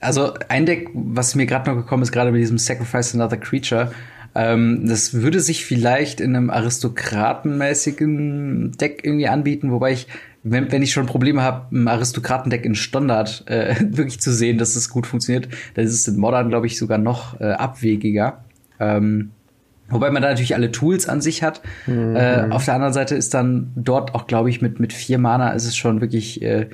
[0.00, 3.92] Also ein Deck, was mir gerade noch gekommen ist, gerade mit diesem Sacrifice Another Creature,
[4.34, 10.08] ähm, das würde sich vielleicht in einem aristokratenmäßigen Deck irgendwie anbieten, wobei ich,
[10.42, 14.76] wenn, wenn ich schon Probleme habe, ein Aristokratendeck in Standard äh, wirklich zu sehen, dass
[14.76, 18.44] es gut funktioniert, dann ist es in Modern, glaube ich, sogar noch äh, abwegiger.
[18.78, 19.30] Ähm,
[19.90, 21.62] Wobei man da natürlich alle Tools an sich hat.
[21.86, 22.14] Mhm.
[22.14, 25.50] Äh, auf der anderen Seite ist dann dort auch, glaube ich, mit, mit vier Mana
[25.50, 26.68] ist es schon wirklich äh,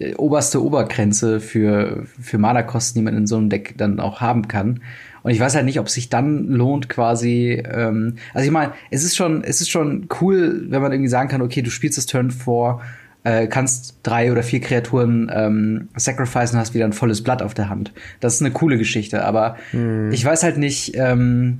[0.00, 4.48] äh, oberste Obergrenze für, für Mana-Kosten, die man in so einem Deck dann auch haben
[4.48, 4.80] kann.
[5.22, 7.62] Und ich weiß halt nicht, ob es sich dann lohnt, quasi.
[7.70, 11.28] Ähm, also ich meine, es ist schon, es ist schon cool, wenn man irgendwie sagen
[11.28, 12.80] kann, okay, du spielst das Turn vor,
[13.24, 17.68] äh, kannst drei oder vier Kreaturen ähm, sacrificen, hast wieder ein volles Blatt auf der
[17.68, 17.92] Hand.
[18.20, 20.10] Das ist eine coole Geschichte, aber hm.
[20.10, 21.58] ich weiß halt nicht, ähm,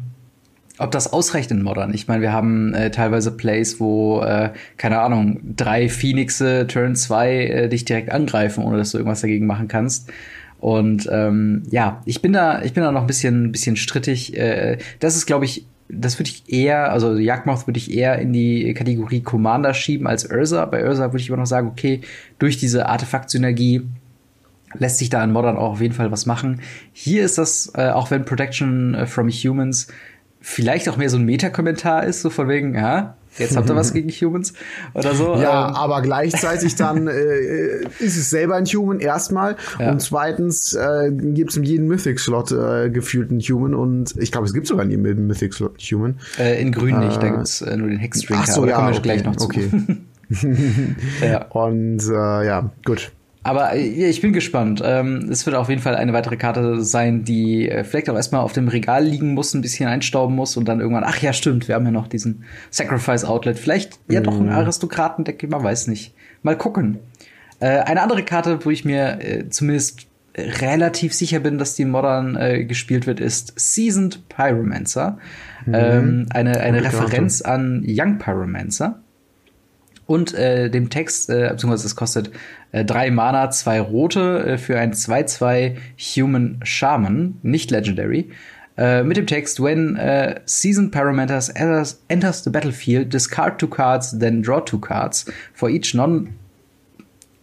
[0.79, 1.93] ob das ausreicht in Modern.
[1.93, 7.33] Ich meine, wir haben äh, teilweise Plays, wo, äh, keine Ahnung, drei Phoenixe Turn 2
[7.33, 10.11] äh, dich direkt angreifen, ohne dass du irgendwas dagegen machen kannst.
[10.61, 14.37] Und ähm, ja, ich bin da, ich bin da noch ein bisschen, bisschen strittig.
[14.37, 18.33] Äh, das ist, glaube ich, das würde ich eher, also Jagdmoth würde ich eher in
[18.33, 20.67] die Kategorie Commander schieben als Ursa.
[20.67, 22.03] Bei Ursa würde ich aber noch sagen, okay,
[22.39, 23.83] durch diese Artefakt-Synergie
[24.75, 26.61] lässt sich da in Modern auch auf jeden Fall was machen.
[26.93, 29.89] Hier ist das, äh, auch wenn Protection äh, from Humans
[30.43, 33.93] vielleicht auch mehr so ein Meta-Kommentar ist, so von wegen, ja, jetzt habt ihr was
[33.95, 34.53] gegen Humans
[34.95, 35.35] oder so.
[35.37, 35.75] Ja, ähm.
[35.75, 39.93] aber gleichzeitig dann äh, ist es selber ein Human erstmal ja.
[39.93, 44.47] und zweitens äh, gibt es in jedem Mythic-Slot äh, gefühlt einen Human und ich glaube,
[44.47, 46.19] es gibt sogar in jedem Mythic-Slot einen Human.
[46.39, 48.89] Äh, in grün nicht, da äh, gibt's äh, nur den Hexdrinker, Ach so, ja, kommen
[48.89, 49.47] wir okay, gleich noch zu.
[49.47, 49.71] Okay.
[51.23, 51.47] ja.
[51.47, 53.13] Und äh, ja, gut.
[53.43, 54.83] Aber äh, ich bin gespannt.
[54.85, 58.43] Ähm, es wird auf jeden Fall eine weitere Karte sein, die äh, vielleicht auch erstmal
[58.43, 61.69] auf dem Regal liegen muss, ein bisschen einstauben muss und dann irgendwann, ach ja, stimmt,
[61.69, 63.59] wir haben ja noch diesen Sacrifice Outlet.
[63.59, 64.53] Vielleicht ja doch ein mhm.
[64.53, 66.15] Aristokratendeck, man weiß nicht.
[66.43, 66.99] Mal gucken.
[67.61, 72.65] Äh, eine andere Karte, wo ich mir zumindest relativ sicher bin, dass die Modern äh,
[72.65, 75.19] gespielt wird, ist Seasoned Pyromancer.
[75.67, 75.75] Mhm.
[75.75, 79.01] Ähm, eine eine Referenz an Young Pyromancer
[80.11, 82.33] und äh, dem Text, äh, beziehungsweise es kostet
[82.73, 85.77] äh, drei Mana, zwei rote äh, für ein 2-2
[86.17, 88.29] Human Shaman, nicht Legendary.
[88.77, 94.19] Äh, mit dem Text, when uh, Seasoned Pyromantas enters, enters the battlefield, discard two cards,
[94.19, 95.27] then draw two cards.
[95.55, 96.35] For each non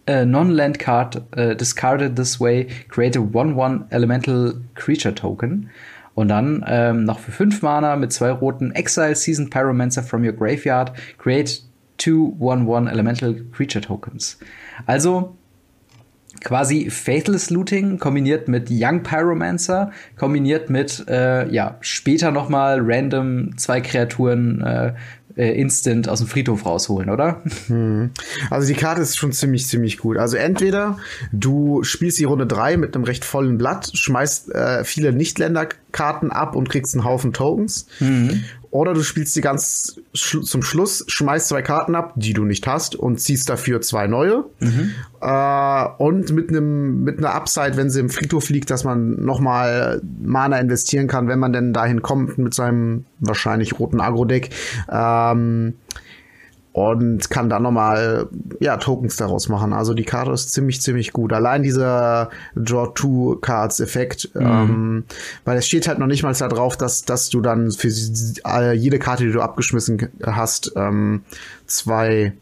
[0.06, 5.70] uh, non-land card uh, discarded this way, create a 1-1 Elemental Creature Token.
[6.14, 10.32] Und dann ähm, noch für fünf Mana mit zwei roten Exile Seasoned Pyromancer from your
[10.32, 11.62] graveyard, create
[11.98, 14.38] two 1-1 Elemental Creature Tokens.
[14.86, 15.36] Also
[16.40, 23.56] quasi Faithless Looting kombiniert mit Young Pyromancer, kombiniert mit äh, ja später noch mal random
[23.56, 24.92] zwei Kreaturen äh,
[25.38, 27.42] äh, instant aus dem Friedhof rausholen, oder?
[27.68, 28.10] Hm.
[28.50, 30.18] Also die Karte ist schon ziemlich, ziemlich gut.
[30.18, 30.98] Also entweder
[31.32, 36.56] du spielst die Runde drei mit einem recht vollen Blatt, schmeißt äh, viele Nicht-Länder-Karten ab
[36.56, 37.86] und kriegst einen Haufen Tokens.
[38.00, 38.44] Mhm.
[38.70, 42.66] Oder du spielst die ganz sch zum Schluss, schmeißt zwei Karten ab, die du nicht
[42.66, 44.44] hast, und ziehst dafür zwei neue.
[44.60, 44.90] Mhm.
[45.20, 49.40] Äh, und mit einem mit einer Upside, wenn sie im Friedhof liegt, dass man noch
[49.40, 54.50] mal Mana investieren kann, wenn man denn dahin kommt mit seinem wahrscheinlich roten Agro-Deck.
[54.90, 55.74] Ähm,
[56.78, 58.28] und kann dann nochmal
[58.60, 59.72] ja, Tokens daraus machen.
[59.72, 61.32] Also die Karte ist ziemlich, ziemlich gut.
[61.32, 64.42] Allein dieser Draw Two Cards Effekt, mhm.
[64.42, 65.04] ähm,
[65.44, 68.98] weil es steht halt noch nicht mal da drauf, dass, dass du dann für jede
[68.98, 71.22] Karte, die du abgeschmissen hast, ähm,
[71.66, 72.32] zwei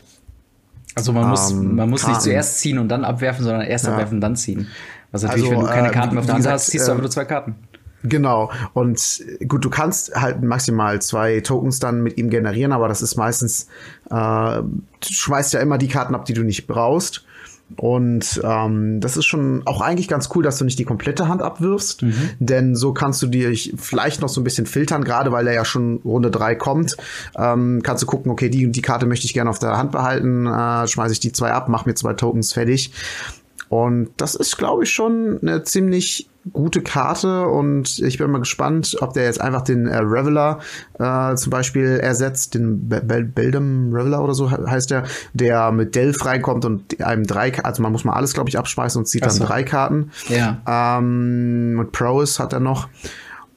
[0.96, 2.14] also man muss, ähm, man muss Karten.
[2.14, 3.92] nicht zuerst ziehen und dann abwerfen, sondern erst ja.
[3.92, 4.66] abwerfen, dann ziehen.
[5.12, 7.02] Was natürlich, also, wenn du keine äh, Karten auf der Hand hast, ziehst du einfach
[7.02, 7.54] nur zwei Karten.
[8.08, 8.50] Genau.
[8.74, 13.16] Und gut, du kannst halt maximal zwei Tokens dann mit ihm generieren, aber das ist
[13.16, 13.68] meistens,
[14.10, 14.64] äh, du
[15.00, 17.24] schmeißt ja immer die Karten ab, die du nicht brauchst.
[17.74, 21.42] Und ähm, das ist schon auch eigentlich ganz cool, dass du nicht die komplette Hand
[21.42, 22.30] abwirfst, mhm.
[22.38, 25.64] denn so kannst du dir vielleicht noch so ein bisschen filtern, gerade weil er ja
[25.64, 26.96] schon Runde drei kommt.
[27.36, 30.46] Ähm, kannst du gucken, okay, die die Karte möchte ich gerne auf der Hand behalten,
[30.46, 32.92] äh, schmeiße ich die zwei ab, mach mir zwei Tokens fertig.
[33.68, 38.96] Und das ist, glaube ich, schon eine ziemlich gute Karte und ich bin mal gespannt,
[39.00, 40.60] ob der jetzt einfach den äh, Reveler
[40.98, 45.94] äh, zum Beispiel ersetzt, den Be Be Beldam Reveler oder so heißt der, der mit
[45.94, 49.24] Delph reinkommt und einem drei, also man muss mal alles, glaube ich, abschmeißen und zieht
[49.24, 50.10] dann drei Karten.
[50.28, 50.60] Ja.
[50.66, 52.88] Ähm, mit Prowess hat er noch.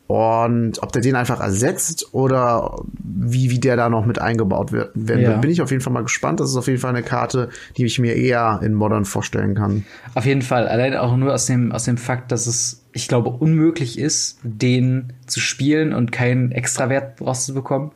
[0.10, 4.90] Und ob der den einfach ersetzt oder wie, wie der da noch mit eingebaut wird,
[4.96, 5.38] werden, ja.
[5.38, 6.40] bin ich auf jeden Fall mal gespannt.
[6.40, 9.86] Das ist auf jeden Fall eine Karte, die ich mir eher in Modern vorstellen kann.
[10.16, 10.68] Auf jeden Fall.
[10.68, 15.14] Allein auch nur aus dem, aus dem Fakt, dass es, ich glaube, unmöglich ist, den
[15.28, 17.92] zu spielen und keinen Extrawert rauszubekommen.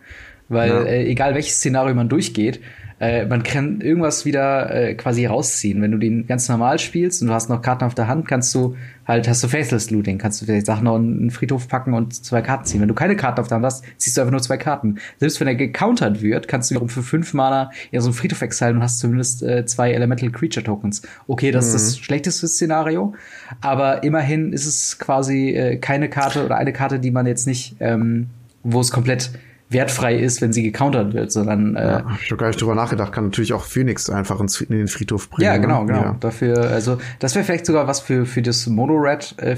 [0.50, 0.84] Weil ja.
[0.84, 2.60] äh, egal welches Szenario man durchgeht,
[3.04, 5.82] äh, man kann irgendwas wieder äh, quasi rausziehen.
[5.82, 8.56] Wenn du den ganz normal spielst und du hast noch Karten auf der Hand, kannst
[8.56, 11.94] du halt, hast du Faithless Looting, kannst du vielleicht Sachen noch in einen Friedhof packen
[11.94, 12.80] und zwei Karten ziehen.
[12.80, 15.00] Wenn du keine Karte auf der Hand hast, ziehst du einfach nur zwei Karten.
[15.18, 18.78] Selbst wenn er gecountert wird, kannst du für fünf Mana in so einen Friedhof exilen
[18.78, 21.02] und hast zumindest äh, zwei Elemental Creature Tokens.
[21.28, 21.76] Okay, das mhm.
[21.76, 23.16] ist das schlechteste Szenario,
[23.60, 27.76] aber immerhin ist es quasi äh, keine Karte oder eine Karte, die man jetzt nicht,
[27.82, 28.28] ähm,
[28.64, 29.32] wo es komplett
[29.70, 33.12] wertfrei ist, wenn sie gecountert wird, sondern äh, ja, ich habe gar nicht drüber nachgedacht,
[33.12, 35.46] kann natürlich auch Phoenix einfach ins, in den Friedhof bringen.
[35.46, 35.88] Ja, genau, ne?
[35.88, 36.02] genau.
[36.04, 36.18] Ja.
[36.20, 39.56] Dafür, also das wäre vielleicht sogar was für für das Mono Red äh,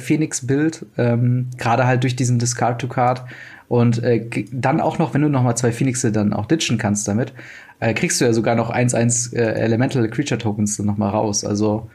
[0.98, 3.26] ähm, gerade halt durch diesen Discard to Card
[3.68, 7.08] und äh, dann auch noch, wenn du noch mal zwei Phoenixe dann auch ditchen kannst
[7.08, 7.34] damit,
[7.80, 11.44] äh, kriegst du ja sogar noch 1-1 äh, Elemental Creature Tokens dann noch mal raus.
[11.44, 11.90] Also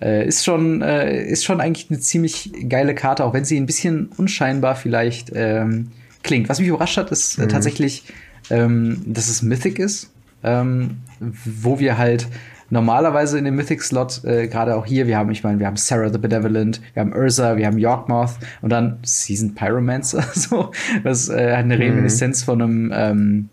[0.00, 3.66] äh, ist schon äh, ist schon eigentlich eine ziemlich geile Karte, auch wenn sie ein
[3.66, 5.92] bisschen unscheinbar vielleicht ähm,
[6.26, 6.48] klingt.
[6.48, 7.48] Was mich überrascht hat, ist äh, mhm.
[7.48, 8.04] tatsächlich,
[8.50, 10.12] ähm, dass es Mythic ist,
[10.42, 12.28] ähm, wo wir halt
[12.68, 16.10] normalerweise in dem Mythic-Slot, äh, gerade auch hier, wir haben, ich meine, wir haben Sarah
[16.10, 21.52] the Benevolent, wir haben Ursa, wir haben Yorkmoth und dann Season Pyromancer, so, was äh,
[21.52, 21.82] eine mhm.
[21.82, 23.48] Reminiszenz von einem, ähm,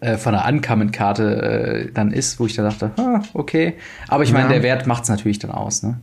[0.00, 1.42] äh, von einer Uncommon-Karte
[1.88, 3.74] äh, dann ist, wo ich da dachte, ah, okay.
[4.08, 4.52] Aber ich meine, ja.
[4.52, 5.98] der Wert macht's natürlich dann aus, ne?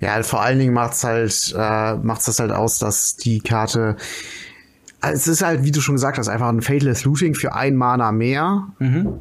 [0.00, 3.96] Ja, vor allen Dingen macht's halt, äh, macht's das halt aus, dass die Karte
[5.12, 8.12] es ist halt, wie du schon gesagt hast, einfach ein Fatalist Looting für ein Mana
[8.12, 8.68] mehr.
[8.78, 9.14] Mhm.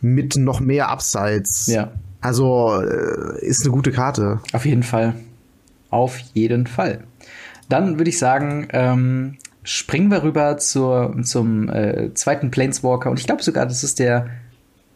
[0.00, 1.66] Mit noch mehr Upsides.
[1.66, 1.92] Ja.
[2.20, 4.40] Also äh, ist eine gute Karte.
[4.52, 5.14] Auf jeden Fall.
[5.90, 7.04] Auf jeden Fall.
[7.68, 13.10] Dann würde ich sagen, ähm, springen wir rüber zur, zum äh, zweiten Planeswalker.
[13.10, 14.28] Und ich glaube sogar, das ist der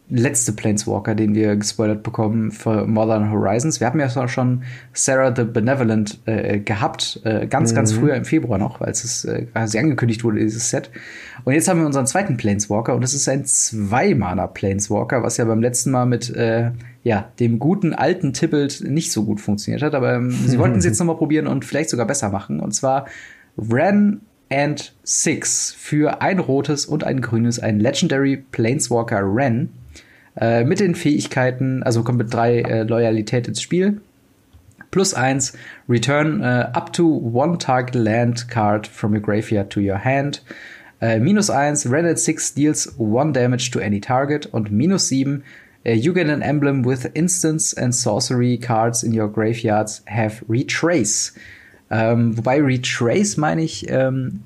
[0.09, 3.79] letzte Planeswalker, den wir gespoilert bekommen für Modern Horizons.
[3.79, 4.63] Wir haben ja schon
[4.93, 7.75] Sarah the Benevolent äh, gehabt, äh, ganz, mhm.
[7.75, 10.91] ganz früher im Februar noch, als es äh, quasi angekündigt wurde, dieses Set.
[11.43, 15.61] Und jetzt haben wir unseren zweiten Planeswalker und das ist ein Zwei-Mana-Planeswalker, was ja beim
[15.61, 16.71] letzten Mal mit äh,
[17.03, 19.95] ja, dem guten alten Tibbled nicht so gut funktioniert hat.
[19.95, 22.59] Aber ähm, sie wollten es jetzt nochmal probieren und vielleicht sogar besser machen.
[22.59, 23.05] Und zwar
[23.57, 29.69] Ren and Six für ein rotes und ein grünes, ein Legendary Planeswalker Ren
[30.39, 34.01] äh, mit den Fähigkeiten, also kommt mit drei äh, Loyalität ins Spiel.
[34.91, 35.53] Plus eins,
[35.89, 40.41] return uh, up to one target land card from your graveyard to your hand.
[41.01, 44.45] Uh, minus eins, Rennet 6 deals one damage to any target.
[44.53, 45.43] Und minus sieben,
[45.85, 51.33] uh, you get an emblem with instants and sorcery cards in your graveyards have retrace.
[51.91, 54.43] Ähm, wobei Retrace meine ich ähm,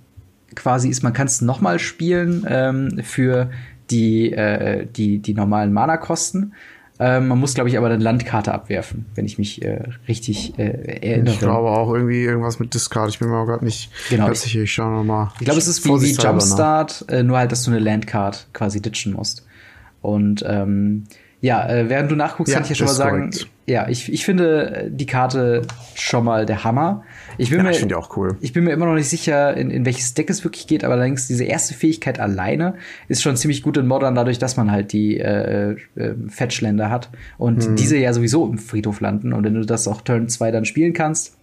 [0.55, 3.49] quasi ist, man kann es nochmal spielen ähm, für
[3.91, 6.53] die, äh, die, die normalen Mana-Kosten.
[7.01, 10.99] Ähm, man muss, glaube ich, aber eine Landkarte abwerfen, wenn ich mich äh, richtig äh,
[11.01, 11.33] erinnere.
[11.33, 13.09] Ich glaube auch irgendwie irgendwas mit Discard.
[13.09, 14.25] Ich bin mir auch gerade nicht genau.
[14.25, 14.61] ganz sicher.
[14.61, 15.29] Ich schaue nochmal.
[15.39, 18.81] Ich glaube, es ist wie, wie Jumpstart, äh, nur halt, dass du eine Landcard quasi
[18.81, 19.45] ditchen musst.
[20.01, 21.05] Und ähm,
[21.41, 23.47] ja, äh, während du nachguckst, ja, kann ich ja schon mal sagen, korrekt.
[23.65, 25.61] ja, ich, ich finde die Karte
[25.95, 27.03] schon mal der Hammer.
[27.37, 28.35] Ich bin, ja, mir, ich auch cool.
[28.41, 30.95] ich bin mir immer noch nicht sicher, in, in welches Deck es wirklich geht, aber
[30.95, 32.75] allerdings diese erste Fähigkeit alleine
[33.07, 37.09] ist schon ziemlich gut in Modern, dadurch, dass man halt die äh, äh, Fetchländer hat
[37.37, 37.75] und hm.
[37.77, 39.31] diese ja sowieso im Friedhof landen.
[39.31, 41.38] Und wenn du das auch Turn 2 dann spielen kannst,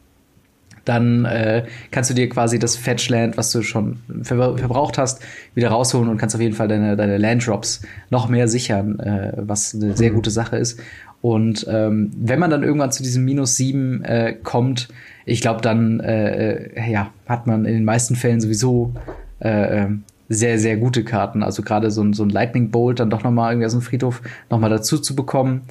[0.87, 5.21] dann äh, kannst du dir quasi das Fetchland, was du schon ver verbraucht hast,
[5.55, 9.75] wieder rausholen und kannst auf jeden Fall deine, deine Landdrops noch mehr sichern, äh, was
[9.75, 10.81] eine sehr gute Sache ist.
[11.21, 14.89] Und ähm, wenn man dann irgendwann zu diesem minus sieben äh, kommt,
[15.25, 18.95] ich glaube, dann äh, äh, ja, hat man in den meisten Fällen sowieso
[19.41, 21.43] äh, ähm, sehr, sehr gute Karten.
[21.43, 23.83] Also gerade so, ein so ein Lightning Bolt dann doch noch mal irgendwie aus dem
[23.83, 25.63] Friedhof noch mal dazu zu bekommen.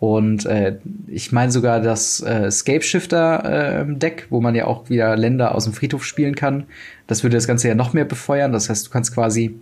[0.00, 4.88] Und äh, ich meine sogar das äh, Scape Shifter äh, Deck, wo man ja auch
[4.88, 6.64] wieder Länder aus dem Friedhof spielen kann.
[7.08, 8.52] Das würde das Ganze ja noch mehr befeuern.
[8.52, 9.58] Das heißt, du kannst quasi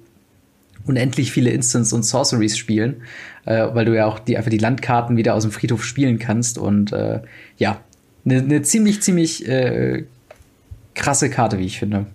[0.86, 3.02] unendlich viele Instants und Sorceries spielen,
[3.46, 6.58] äh, weil du ja auch die einfach die Landkarten wieder aus dem Friedhof spielen kannst.
[6.58, 7.20] Und äh,
[7.56, 7.80] ja,
[8.26, 10.04] eine ne ziemlich, ziemlich äh,
[10.94, 12.06] krasse Karte, wie ich finde.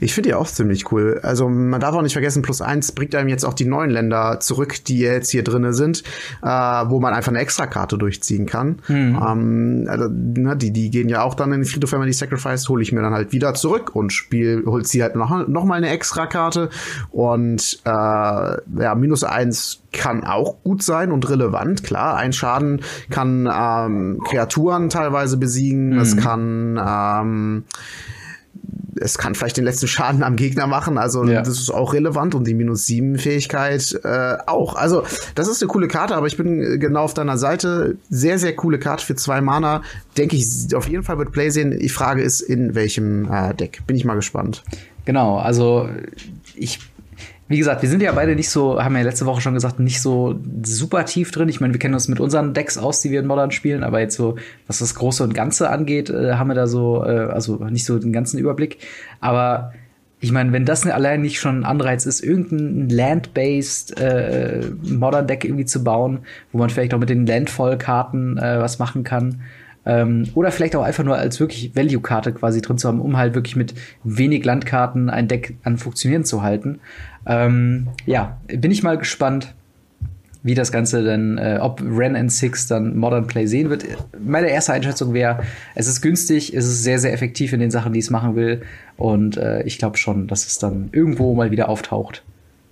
[0.00, 1.20] Ich finde die auch ziemlich cool.
[1.22, 4.38] Also man darf auch nicht vergessen, plus eins bringt einem jetzt auch die neuen Länder
[4.40, 6.02] zurück, die jetzt hier drinne sind,
[6.42, 8.80] äh, wo man einfach eine Extrakarte durchziehen kann.
[8.88, 9.20] Mhm.
[9.26, 12.14] Ähm, also, ne, die, die gehen ja auch dann in den Friedhof, wenn man die
[12.14, 15.64] Sacrifice, hole ich mir dann halt wieder zurück und spiel, holt sie halt noch, noch
[15.64, 16.70] mal eine Extrakarte.
[17.10, 21.82] Und äh, ja, minus eins kann auch gut sein und relevant.
[21.82, 25.90] Klar, ein Schaden kann ähm, Kreaturen teilweise besiegen.
[25.90, 25.98] Mhm.
[25.98, 27.64] Es kann ähm,
[29.00, 31.42] es kann vielleicht den letzten Schaden am Gegner machen, also ja.
[31.42, 34.76] das ist auch relevant und die minus sieben Fähigkeit äh, auch.
[34.76, 35.04] Also
[35.34, 37.96] das ist eine coole Karte, aber ich bin genau auf deiner Seite.
[38.10, 39.82] Sehr, sehr coole Karte für zwei Mana.
[40.16, 41.76] Denke ich, auf jeden Fall wird Play sehen.
[41.78, 43.82] Die Frage ist, in welchem äh, Deck.
[43.86, 44.62] Bin ich mal gespannt.
[45.04, 45.88] Genau, also
[46.54, 46.80] ich
[47.48, 50.02] wie gesagt, wir sind ja beide nicht so, haben ja letzte Woche schon gesagt, nicht
[50.02, 51.48] so super tief drin.
[51.48, 54.00] Ich meine, wir kennen uns mit unseren Decks aus, die wir in Modern spielen, aber
[54.00, 57.56] jetzt so, was das Große und Ganze angeht, äh, haben wir da so, äh, also
[57.66, 58.78] nicht so den ganzen Überblick.
[59.20, 59.72] Aber
[60.20, 65.44] ich meine, wenn das allein nicht schon ein Anreiz ist, irgendein Land-based äh, Modern Deck
[65.44, 69.42] irgendwie zu bauen, wo man vielleicht auch mit den Landfall-Karten äh, was machen kann,
[69.86, 73.34] ähm, oder vielleicht auch einfach nur als wirklich Value-Karte quasi drin zu haben, um halt
[73.34, 76.80] wirklich mit wenig Landkarten ein Deck an Funktionieren zu halten.
[77.26, 79.54] Ähm, ja, bin ich mal gespannt,
[80.42, 83.84] wie das Ganze denn, äh, ob Ren N6 dann Modern Play sehen wird.
[84.16, 85.42] Meine erste Einschätzung wäre,
[85.74, 88.62] es ist günstig, es ist sehr, sehr effektiv in den Sachen, die es machen will.
[88.96, 92.22] Und äh, ich glaube schon, dass es dann irgendwo mal wieder auftaucht.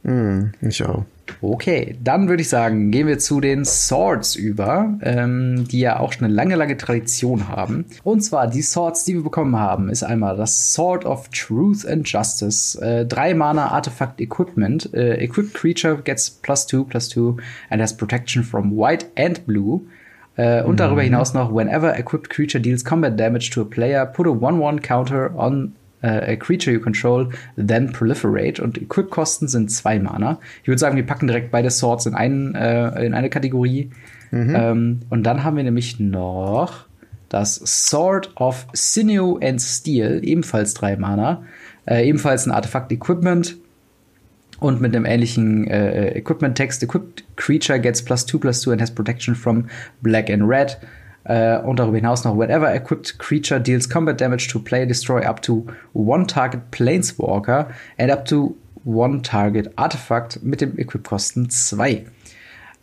[0.04, 1.04] Mm, ich auch.
[1.40, 6.12] Okay, dann würde ich sagen, gehen wir zu den Swords über, ähm, die ja auch
[6.12, 7.86] schon eine lange, lange Tradition haben.
[8.02, 12.06] Und zwar die Swords, die wir bekommen haben, ist einmal das Sword of Truth and
[12.06, 12.78] Justice.
[12.80, 14.92] Äh, drei Mana Artifact Equipment.
[14.92, 17.38] Äh, equipped Creature gets plus two, plus two
[17.70, 19.80] and has protection from white and blue.
[20.36, 20.76] Äh, und mhm.
[20.76, 24.82] darüber hinaus noch, whenever equipped creature deals combat damage to a player, put a 1-1
[24.82, 28.62] counter on äh, a creature you control, then proliferate.
[28.62, 30.38] Und Equip-Kosten sind zwei Mana.
[30.62, 33.90] Ich würde sagen, wir packen direkt beide Swords in, einen, äh, in eine Kategorie.
[34.30, 34.54] Mhm.
[34.54, 36.86] Ähm, und dann haben wir nämlich noch
[37.30, 41.44] das Sword of Sinew and Steel, ebenfalls drei Mana.
[41.86, 43.56] Äh, ebenfalls ein Artefakt-Equipment.
[44.60, 46.82] Und mit einem ähnlichen äh, Equipment-Text.
[46.82, 49.66] Equipped Creature gets plus 2 plus 2 and has protection from
[50.00, 50.78] Black and Red.
[51.24, 55.40] Äh, und darüber hinaus noch whenever equipped creature deals combat damage to play, destroy up
[55.40, 62.04] to one target Planeswalker and up to one target Artifact mit dem Equip-Kosten 2.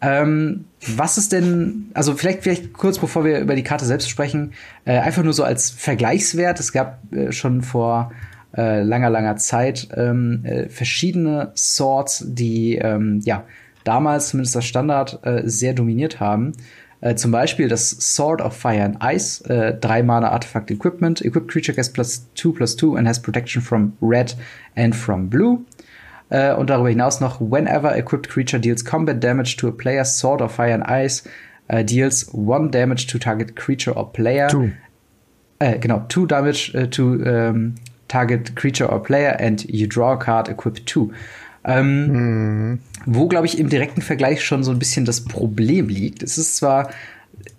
[0.03, 0.65] Ähm,
[0.97, 4.53] was ist denn, also vielleicht, vielleicht kurz bevor wir über die Karte selbst sprechen,
[4.85, 6.59] äh, einfach nur so als Vergleichswert.
[6.59, 8.11] Es gab äh, schon vor
[8.57, 13.43] äh, langer, langer Zeit ähm, äh, verschiedene Swords, die ähm, ja
[13.83, 16.53] damals zumindest das Standard äh, sehr dominiert haben.
[17.01, 21.21] Äh, zum Beispiel das Sword of Fire and Ice, äh, drei Mana Artifact Equipment.
[21.25, 24.35] Equipped Creature gets plus 2 plus 2 and has protection from red
[24.75, 25.65] and from blue.
[26.29, 30.41] Äh, und darüber hinaus noch, whenever equipped creature deals combat damage to a player, Sword
[30.41, 31.23] of Fire and Ice
[31.69, 34.47] uh, deals one damage to target creature or player.
[34.47, 34.71] Two.
[35.59, 37.75] Äh, genau, two damage uh, to um,
[38.07, 41.11] target creature or player and you draw a card equipped two.
[41.63, 42.79] Ähm, mhm.
[43.05, 46.23] Wo, glaube ich, im direkten Vergleich schon so ein bisschen das Problem liegt.
[46.23, 46.89] Es ist zwar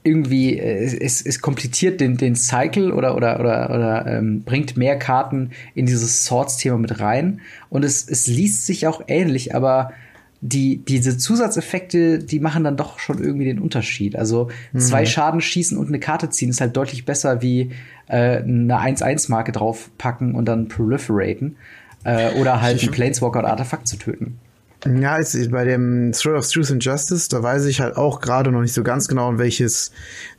[0.02, 4.98] irgendwie, äh, es, es kompliziert den, den Cycle oder, oder, oder, oder ähm, bringt mehr
[4.98, 7.40] Karten in dieses Swords-Thema mit rein.
[7.68, 9.92] Und es, es liest sich auch ähnlich, aber
[10.40, 14.16] die, diese Zusatzeffekte, die machen dann doch schon irgendwie den Unterschied.
[14.16, 14.80] Also mhm.
[14.80, 17.70] zwei Schaden schießen und eine Karte ziehen ist halt deutlich besser wie
[18.08, 21.56] äh, eine 1-1-Marke draufpacken und dann proliferaten.
[22.04, 24.38] Äh, oder halt einen Planeswalker oder Artefakt zu töten.
[24.84, 28.50] Ja, ist bei dem Thrill of Truth and Justice, da weiß ich halt auch gerade
[28.50, 29.92] noch nicht so ganz genau, in welches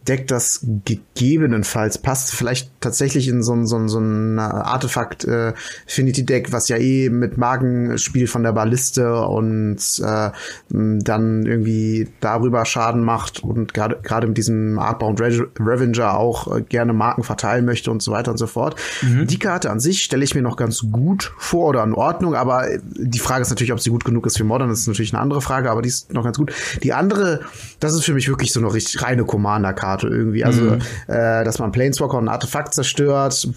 [0.08, 2.34] Deck das gegebenenfalls passt.
[2.34, 5.54] Vielleicht tatsächlich in so ein, so ein, so ein Artefakt äh,
[5.88, 10.32] Affinity Deck, was ja eh mit Magen spielt von der Balliste und äh,
[10.70, 16.93] dann irgendwie darüber Schaden macht und gerade gerade mit diesem Artbound Revenger auch äh, gerne
[16.93, 18.76] Marken verteilen möchte und so weiter und so fort.
[19.01, 19.28] Mhm.
[19.28, 22.68] Die Karte an sich stelle ich mir noch ganz gut vor oder in Ordnung, aber
[22.84, 25.22] die Frage ist natürlich, ob sie gut genug ist für Modern, das ist natürlich eine
[25.22, 26.51] andere Frage, aber die ist noch ganz gut.
[26.84, 27.41] Die andere,
[27.80, 29.93] das ist für mich wirklich so eine richtig reine Commander-Karte.
[29.94, 30.44] Karte irgendwie.
[30.44, 30.82] Also, mhm.
[31.08, 33.48] äh, dass man Planeswalker und ein Artefakt zerstört,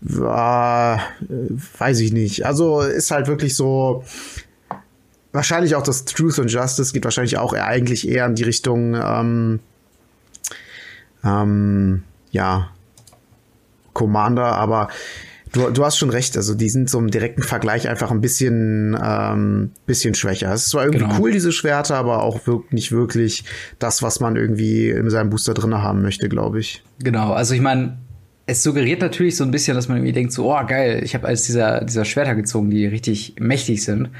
[0.00, 1.00] war,
[1.78, 2.46] weiß ich nicht.
[2.46, 4.04] Also ist halt wirklich so.
[5.32, 8.94] Wahrscheinlich auch das Truth and Justice geht wahrscheinlich auch eher, eigentlich eher in die Richtung,
[8.94, 9.58] ähm,
[11.24, 12.68] ähm, ja,
[13.92, 14.90] Commander, aber
[15.54, 18.98] du, du hast schon recht, also die sind so im direkten Vergleich einfach ein bisschen,
[19.02, 20.52] ähm, bisschen schwächer.
[20.52, 21.18] Es ist zwar irgendwie genau.
[21.18, 23.44] cool, diese Schwerter, aber auch wirklich nicht wirklich
[23.78, 26.82] das, was man irgendwie in seinem Booster drin haben möchte, glaube ich.
[26.98, 27.96] Genau, also ich meine,
[28.46, 31.26] es suggeriert natürlich so ein bisschen, dass man irgendwie denkt, so, oh geil, ich habe
[31.26, 34.10] als dieser, dieser Schwerter gezogen, die richtig mächtig sind.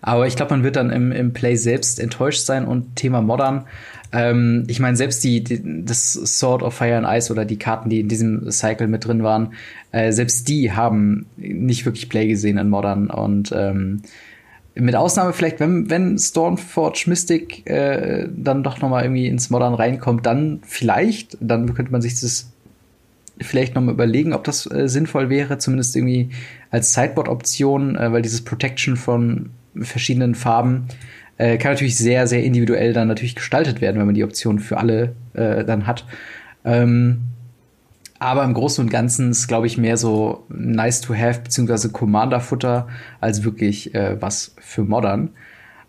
[0.00, 3.64] Aber ich glaube, man wird dann im, im Play selbst enttäuscht sein und Thema Modern.
[4.14, 7.90] Ähm, ich meine, selbst die, die, das Sword of Fire and Ice oder die Karten,
[7.90, 9.54] die in diesem Cycle mit drin waren,
[9.90, 13.10] äh, selbst die haben nicht wirklich Play gesehen in Modern.
[13.10, 14.02] Und ähm,
[14.76, 19.74] mit Ausnahme vielleicht, wenn, wenn Stormforge Mystic äh, dann doch noch mal irgendwie ins Modern
[19.74, 22.52] reinkommt, dann vielleicht, dann könnte man sich das
[23.40, 26.30] vielleicht noch mal überlegen, ob das äh, sinnvoll wäre, zumindest irgendwie
[26.70, 30.86] als Sideboard-Option, äh, weil dieses Protection von verschiedenen Farben
[31.38, 34.78] äh, kann natürlich sehr, sehr individuell dann natürlich gestaltet werden, wenn man die Option für
[34.78, 36.04] alle äh, dann hat.
[36.64, 37.22] Ähm,
[38.18, 42.88] aber im Großen und Ganzen ist, glaube ich, mehr so nice to have, beziehungsweise Commander-Futter,
[43.20, 45.30] als wirklich äh, was für Modern.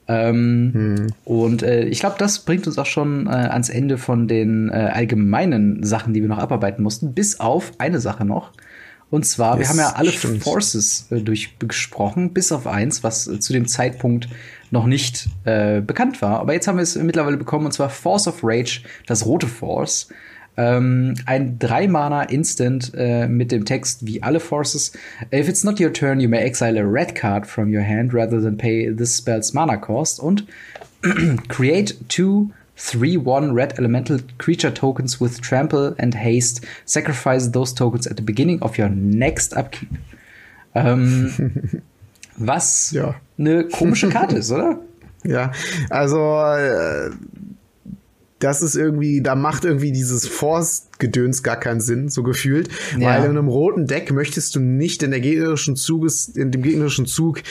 [0.07, 1.07] Ähm, hm.
[1.23, 4.73] Und äh, ich glaube, das bringt uns auch schon äh, ans Ende von den äh,
[4.93, 8.51] allgemeinen Sachen, die wir noch abarbeiten mussten, bis auf eine Sache noch.
[9.15, 10.43] Und zwar, yes, wir haben ja alle stimmt.
[10.43, 14.27] Forces äh, durchgesprochen, bis auf eins, was äh, zu dem Zeitpunkt
[14.71, 16.41] noch nicht äh, bekannt war.
[16.41, 20.09] Aber jetzt haben wir es mittlerweile bekommen, und zwar Force of Rage, das rote Force.
[20.57, 24.91] Ähm, ein 3-Mana-Instant äh, mit dem Text wie alle Forces.
[25.33, 28.41] If it's not your turn, you may exile a red card from your hand rather
[28.41, 30.19] than pay this spell's mana cost.
[30.19, 30.45] Und
[31.47, 36.65] create two 3-1 red elemental creature tokens with trample and haste.
[36.85, 39.89] Sacrifice those tokens at the beginning of your next upkeep.
[40.73, 41.81] Ähm,
[42.37, 43.15] was ja.
[43.37, 44.79] eine komische Karte ist, oder?
[45.27, 45.51] Ja,
[45.89, 47.09] also äh,
[48.45, 52.69] das ist irgendwie, da macht irgendwie dieses Force-Gedöns gar keinen Sinn, so gefühlt.
[52.95, 53.09] Ja.
[53.09, 57.07] Weil in einem roten Deck möchtest du nicht in der gegnerischen Zuges, in dem gegnerischen
[57.07, 57.41] Zug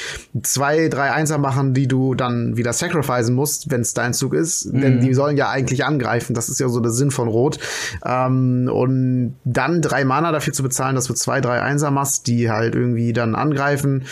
[0.44, 4.72] zwei, drei Einser machen, die du dann wieder sacrificen musst, wenn es dein Zug ist.
[4.72, 4.80] Mhm.
[4.80, 6.32] Denn die sollen ja eigentlich angreifen.
[6.32, 7.58] Das ist ja so der Sinn von Rot.
[8.06, 12.50] Ähm, und dann drei Mana dafür zu bezahlen, dass du zwei, drei Einser machst, die
[12.52, 14.04] halt irgendwie dann angreifen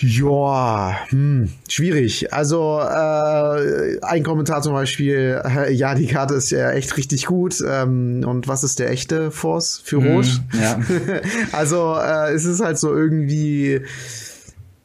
[0.00, 2.32] ja, hm, schwierig.
[2.32, 7.62] Also äh, ein Kommentar zum Beispiel, äh, ja, die Karte ist ja echt richtig gut.
[7.66, 10.26] Ähm, und was ist der echte Force für hm, Rot?
[10.52, 10.80] Mm, ja.
[11.52, 13.80] also äh, es ist halt so irgendwie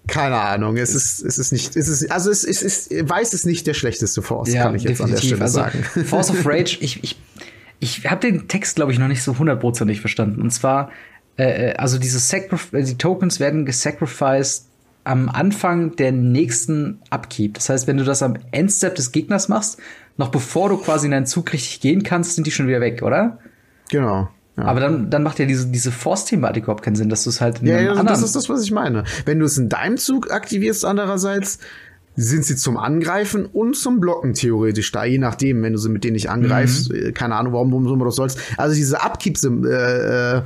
[0.06, 3.34] keine Ahnung, es ist, es ist nicht, es ist, also es ist, es ist, weiß
[3.34, 5.04] es nicht der schlechteste Force, ja, kann ich jetzt definitiv.
[5.04, 5.84] an der Stelle also, sagen.
[6.06, 7.18] Force of Rage, ich, ich,
[7.80, 10.42] ich habe den Text, glaube ich, noch nicht so hundertprozentig verstanden.
[10.42, 10.92] Und zwar,
[11.38, 14.66] äh, äh also diese Sacrif die Tokens werden gesacrificed
[15.04, 17.56] am Anfang der nächsten Upkeep.
[17.56, 19.80] Das heißt, wenn du das am Endstep des Gegners machst,
[20.18, 23.02] noch bevor du quasi in deinen Zug richtig gehen kannst, sind die schon wieder weg,
[23.04, 23.40] oder?
[23.90, 24.30] Genau.
[24.58, 24.66] Ja.
[24.66, 27.62] Aber dann, dann macht ja diese, diese Force-Thematik überhaupt keinen Sinn, dass du es halt
[27.62, 29.04] in ja, ja, das ist das, was ich meine.
[29.26, 31.58] Wenn du es in deinem Zug aktivierst, andererseits
[32.16, 36.04] sind sie zum Angreifen und zum Blocken theoretisch da, je nachdem, wenn du sie mit
[36.04, 36.94] denen nicht angreifst.
[36.94, 37.16] Mhm.
[37.16, 38.40] Keine Ahnung, warum, warum du das sollst.
[38.56, 40.42] Also diese Upkeep, äh, äh,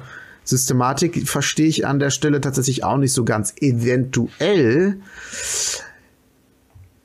[0.48, 3.54] Systematik verstehe ich an der Stelle tatsächlich auch nicht so ganz.
[3.60, 5.02] Eventuell,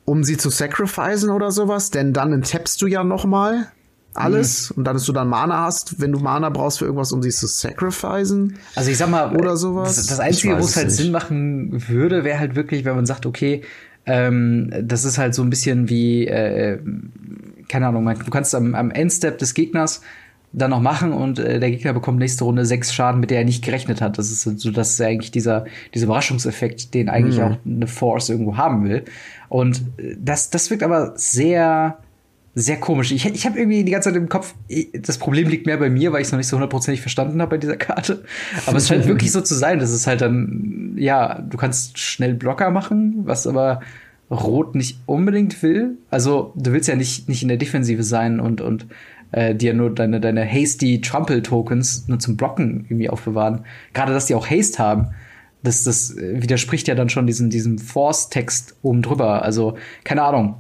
[0.05, 3.73] um sie zu sacrificen oder sowas, denn dann tappst du ja noch mal
[4.15, 4.79] alles mhm.
[4.79, 7.31] und dann, dass du dann Mana hast, wenn du Mana brauchst für irgendwas, um sie
[7.31, 8.59] zu sacrificen.
[8.75, 9.97] Also ich sag mal, oder sowas.
[9.97, 10.97] Das, das Einzige, wo es halt nicht.
[10.97, 13.63] Sinn machen würde, wäre halt wirklich, wenn man sagt, okay,
[14.05, 16.79] ähm, das ist halt so ein bisschen wie, äh,
[17.69, 20.03] keine Ahnung, du kannst am, am Endstep des Gegners
[20.53, 23.45] dann noch machen und äh, der Gegner bekommt nächste Runde sechs Schaden, mit der er
[23.45, 24.19] nicht gerechnet hat.
[24.19, 27.45] Das ist so, das ist eigentlich dieser, dieser Überraschungseffekt, den eigentlich mhm.
[27.45, 29.05] auch eine Force irgendwo haben will.
[29.49, 31.99] Und äh, das, das wirkt aber sehr
[32.55, 33.13] sehr komisch.
[33.13, 34.55] Ich, ich habe irgendwie die ganze Zeit im Kopf,
[34.93, 37.53] das Problem liegt mehr bei mir, weil ich es noch nicht so hundertprozentig verstanden habe
[37.53, 38.25] bei dieser Karte.
[38.67, 42.35] Aber es scheint wirklich so zu sein, dass es halt dann, ja, du kannst schnell
[42.35, 43.81] Blocker machen, was aber
[44.31, 45.97] Rot nicht unbedingt will.
[46.11, 48.87] Also du willst ja nicht, nicht in der Defensive sein und, und
[49.33, 53.65] äh, dir nur deine, deine hasty Trample-Tokens nur zum Blocken irgendwie aufbewahren.
[53.93, 55.09] Gerade, dass die auch Haste haben.
[55.63, 59.43] Das, das widerspricht ja dann schon diesem, diesem Force-Text oben drüber.
[59.43, 60.57] Also, keine Ahnung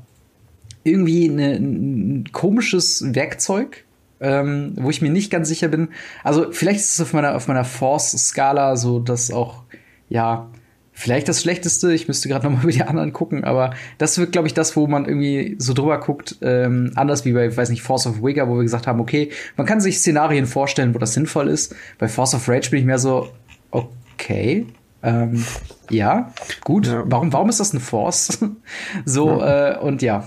[0.85, 3.85] irgendwie eine, ein komisches Werkzeug,
[4.21, 5.89] ähm, wo ich mir nicht ganz sicher bin.
[6.25, 9.63] Also vielleicht ist es auf meiner, auf meiner Force-Skala so, dass auch,
[10.09, 10.51] ja,
[10.93, 11.93] vielleicht das Schlechteste.
[11.93, 14.77] Ich müsste gerade noch mal über die anderen gucken, aber das wird, glaube ich, das,
[14.77, 16.37] wo man irgendwie so drüber guckt.
[16.43, 19.67] Ähm, anders wie bei, weiß nicht, Force of Wigger, wo wir gesagt haben, okay, man
[19.67, 21.75] kann sich Szenarien vorstellen, wo das sinnvoll ist.
[21.99, 23.31] Bei Force of Rage bin ich mehr so,
[23.71, 24.67] okay,
[25.03, 25.45] ähm,
[25.91, 26.33] ja,
[26.63, 26.87] gut.
[26.87, 27.03] Ja.
[27.07, 28.39] Warum, warum ist das ein Force?
[29.05, 29.73] so, ja.
[29.73, 30.25] Äh, und ja,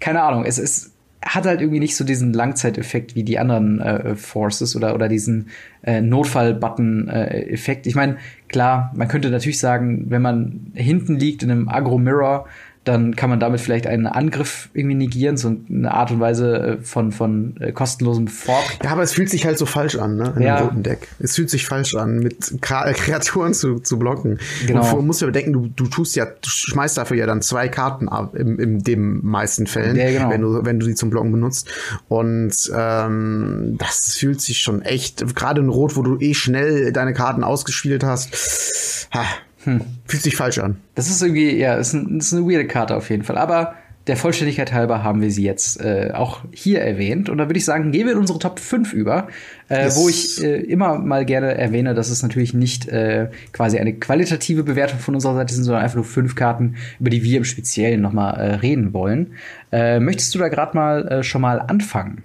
[0.00, 0.94] keine Ahnung, es ist
[1.24, 5.48] hat halt irgendwie nicht so diesen Langzeiteffekt wie die anderen äh, Forces oder, oder diesen
[5.82, 7.86] äh, Notfall-Button-Effekt.
[7.86, 8.18] Äh, ich meine,
[8.54, 12.46] klar, man könnte natürlich sagen, wenn man hinten liegt in einem Agro-Mirror,
[12.84, 16.76] dann kann man damit vielleicht einen Angriff irgendwie negieren, so eine Art und Weise äh,
[16.82, 18.64] von, von äh, kostenlosem Fork.
[18.82, 20.34] Ja, aber es fühlt sich halt so falsch an, ne?
[20.36, 20.58] In ja.
[20.58, 21.08] dem roten Deck.
[21.18, 24.38] Es fühlt sich falsch an, mit Kreaturen zu, zu blocken.
[24.66, 24.96] Genau.
[24.96, 28.08] Und musst ja bedenken, du, du tust ja, du schmeißt dafür ja dann zwei Karten
[28.08, 30.30] ab, in, in den meisten Fällen, ja, genau.
[30.30, 31.70] wenn du, wenn du die zum Blocken benutzt.
[32.08, 37.14] Und ähm, das fühlt sich schon echt, gerade in Rot, wo du eh schnell deine
[37.14, 39.08] Karten ausgespielt hast.
[39.14, 39.24] Ha,
[39.64, 39.80] hm.
[40.06, 40.76] Fühlt sich falsch an.
[40.94, 43.38] Das ist irgendwie, ja, ist, ein, ist eine weirde Karte auf jeden Fall.
[43.38, 43.74] Aber
[44.06, 47.30] der Vollständigkeit halber haben wir sie jetzt äh, auch hier erwähnt.
[47.30, 49.28] Und da würde ich sagen, gehen wir in unsere Top 5 über,
[49.70, 49.96] äh, yes.
[49.96, 54.62] wo ich äh, immer mal gerne erwähne, dass es natürlich nicht äh, quasi eine qualitative
[54.62, 58.02] Bewertung von unserer Seite sind, sondern einfach nur fünf Karten, über die wir im Speziellen
[58.02, 59.32] noch mal äh, reden wollen.
[59.72, 62.22] Äh, möchtest du da gerade mal äh, schon mal anfangen?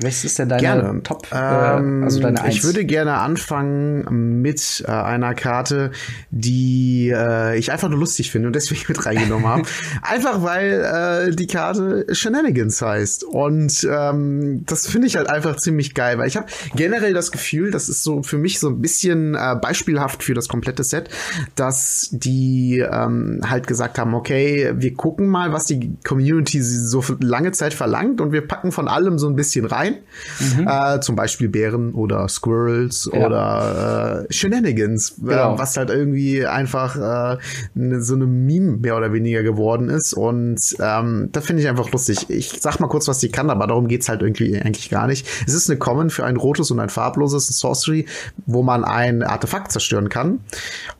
[0.00, 1.02] Welches ist denn deine gerne.
[1.02, 2.54] Top, äh, ähm, also deine Eins?
[2.54, 5.90] Ich würde gerne anfangen mit äh, einer Karte,
[6.30, 9.62] die äh, ich einfach nur lustig finde und deswegen mit reingenommen habe.
[10.02, 13.24] einfach weil äh, die Karte Shenanigans heißt.
[13.24, 16.46] Und ähm, das finde ich halt einfach ziemlich geil, weil ich habe
[16.76, 20.46] generell das Gefühl, das ist so für mich so ein bisschen äh, beispielhaft für das
[20.46, 21.08] komplette Set,
[21.56, 27.50] dass die ähm, halt gesagt haben, okay, wir gucken mal, was die Community so lange
[27.50, 29.98] Zeit verlangt und wir packen von allem so ein bisschen rein rein.
[30.40, 30.68] Mhm.
[30.68, 33.26] Äh, zum Beispiel Bären oder Squirrels ja.
[33.26, 35.54] oder äh, Shenanigans, äh, genau.
[35.54, 37.38] äh, was halt irgendwie einfach äh,
[37.74, 40.14] ne, so eine Meme mehr oder weniger geworden ist.
[40.14, 42.26] Und ähm, das finde ich einfach lustig.
[42.28, 45.26] Ich sag mal kurz, was die kann, aber darum geht's halt irgendwie eigentlich gar nicht.
[45.46, 48.06] Es ist eine Common für ein rotes und ein farbloses Sorcery,
[48.46, 50.40] wo man ein Artefakt zerstören kann.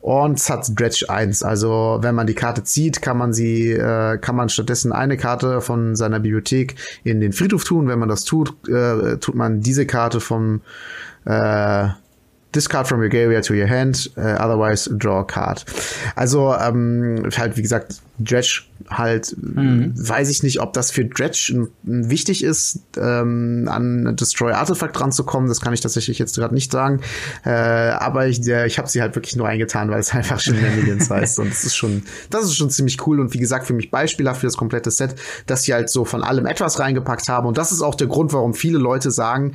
[0.01, 1.43] Und es hat Dredge 1.
[1.43, 5.61] Also wenn man die Karte zieht, kann man sie, äh, kann man stattdessen eine Karte
[5.61, 7.87] von seiner Bibliothek in den Friedhof tun.
[7.87, 10.61] Wenn man das tut, äh, tut man diese Karte vom
[11.25, 11.89] äh,
[12.55, 15.65] Discard from your area to your hand, uh, otherwise draw a card.
[16.15, 19.93] Also ähm, halt wie gesagt Dredge halt mhm.
[19.95, 25.23] weiß ich nicht, ob das für Dredge wichtig ist, ähm, an Destroy Artifact dran zu
[25.23, 25.47] kommen.
[25.47, 27.01] Das kann ich tatsächlich jetzt gerade nicht sagen.
[27.45, 31.09] Äh, aber ich, der, ich habe sie halt wirklich nur eingetan, weil es einfach Shenanigans
[31.09, 33.91] heißt und das ist schon das ist schon ziemlich cool und wie gesagt für mich
[33.91, 35.15] beispielhaft für das komplette Set,
[35.45, 38.33] dass sie halt so von allem etwas reingepackt haben und das ist auch der Grund,
[38.33, 39.53] warum viele Leute sagen,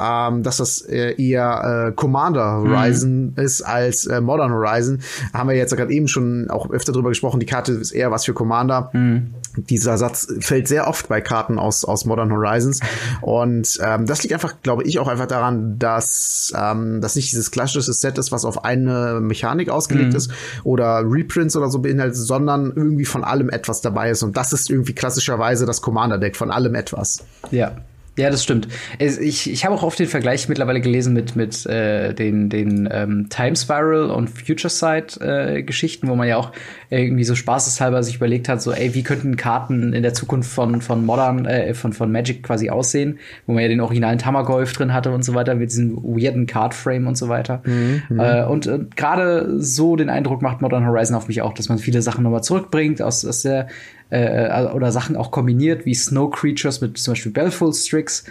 [0.00, 2.70] ähm, dass das äh, eher äh, Commander mhm.
[2.70, 3.32] Horizon mhm.
[3.36, 5.00] ist als äh, Modern Horizon.
[5.32, 7.40] Haben wir jetzt gerade eben schon auch öfter drüber gesprochen.
[7.40, 8.90] Die Karte ist eher was für Commander.
[8.92, 9.34] Mhm.
[9.56, 12.80] Dieser Satz fällt sehr oft bei Karten aus, aus Modern Horizons.
[13.20, 17.50] Und ähm, das liegt einfach, glaube ich, auch einfach daran, dass ähm, das nicht dieses
[17.50, 20.16] klassische Set ist, was auf eine Mechanik ausgelegt mhm.
[20.16, 20.30] ist
[20.62, 24.22] oder Reprints oder so beinhaltet, sondern irgendwie von allem etwas dabei ist.
[24.22, 27.24] Und das ist irgendwie klassischerweise das Commander-Deck, von allem etwas.
[27.50, 27.72] Ja,
[28.18, 28.68] ja, das stimmt.
[28.98, 33.28] Ich, ich habe auch oft den Vergleich mittlerweile gelesen mit, mit äh, den, den ähm,
[33.30, 36.52] Time Spiral und Future Sight äh, Geschichten, wo man ja auch
[36.90, 40.82] irgendwie so spaßeshalber sich überlegt hat, so, ey, wie könnten Karten in der Zukunft von,
[40.82, 44.92] von Modern, äh, von, von Magic quasi aussehen, wo man ja den originalen Tamagolf drin
[44.92, 47.62] hatte und so weiter, mit diesem weirden Card Frame und so weiter.
[47.64, 48.20] Mhm, mhm.
[48.20, 51.78] äh, und äh, gerade so den Eindruck macht Modern Horizon auf mich auch, dass man
[51.78, 53.68] viele Sachen nochmal zurückbringt aus, aus der
[54.10, 58.24] äh, äh, oder Sachen auch kombiniert, wie Snow Creatures mit zum Beispiel Belful Strix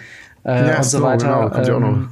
[0.44, 1.50] äh, ja, und so, so weiter.
[1.64, 2.08] Genau, ähm,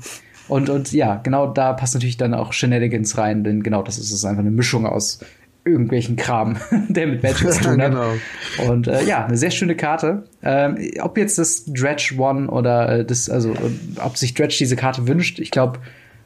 [0.49, 4.11] und, und ja, genau da passt natürlich dann auch Shenanigans rein, denn genau das ist
[4.11, 5.21] es einfach eine Mischung aus
[5.65, 6.57] irgendwelchen Kram,
[6.89, 7.91] der mit Magic zu tun hat.
[7.91, 8.71] genau.
[8.71, 10.25] Und äh, ja, eine sehr schöne Karte.
[10.43, 13.55] Ähm, ob jetzt das Dredge One oder äh, das, also
[14.03, 15.81] ob sich Dredge diese Karte wünscht, ich glaube,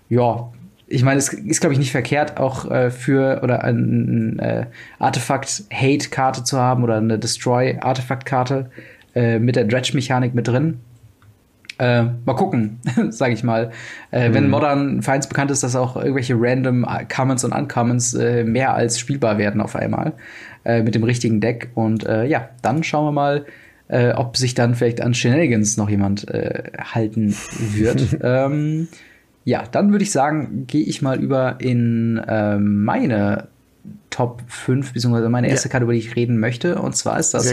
[0.08, 0.52] ja,
[0.92, 4.66] ich meine, es ist, glaube ich, nicht verkehrt, auch äh, für oder ein, äh,
[4.98, 8.70] Artefakt-Hate-Karte zu haben oder eine Destroy-Artefakt-Karte.
[9.14, 10.80] äh, mit der Dredge-Mechanik mit drin.
[11.78, 12.80] Äh, mal gucken,
[13.10, 13.70] sage ich mal.
[14.10, 14.34] Äh, mhm.
[14.34, 18.98] Wenn Modern Finds bekannt ist, dass auch irgendwelche random Commons und Uncommons äh, mehr als
[18.98, 20.12] spielbar werden auf einmal
[20.64, 21.70] äh, mit dem richtigen Deck.
[21.74, 23.44] Und äh, ja, dann schauen wir mal,
[23.88, 26.26] äh, ob sich dann vielleicht an Shenanigans noch jemand
[26.78, 28.18] halten wird.
[28.22, 28.88] ähm,
[29.44, 32.14] ja, dann würde ich sagen, gehe ich mal über in
[32.58, 33.48] meine
[34.10, 35.72] Top 5, beziehungsweise meine erste ja.
[35.72, 36.80] Karte, über die ich reden möchte.
[36.80, 37.46] Und zwar ist das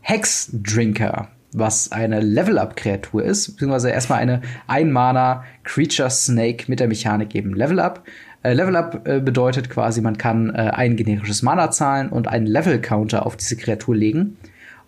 [0.00, 7.34] Hex Drinker was eine Level-Up-Kreatur ist, beziehungsweise erstmal eine Ein-Mana Creature Snake mit der Mechanik
[7.34, 8.04] eben Level-Up.
[8.42, 13.24] Äh, Level-Up äh, bedeutet quasi, man kann äh, ein generisches Mana zahlen und einen Level-Counter
[13.24, 14.36] auf diese Kreatur legen.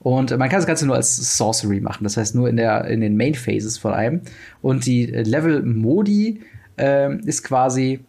[0.00, 3.00] Und man kann das Ganze nur als Sorcery machen, das heißt nur in, der, in
[3.00, 4.20] den Main-Phases von einem.
[4.62, 6.40] Und die äh, Level-Modi
[6.78, 8.00] äh, ist quasi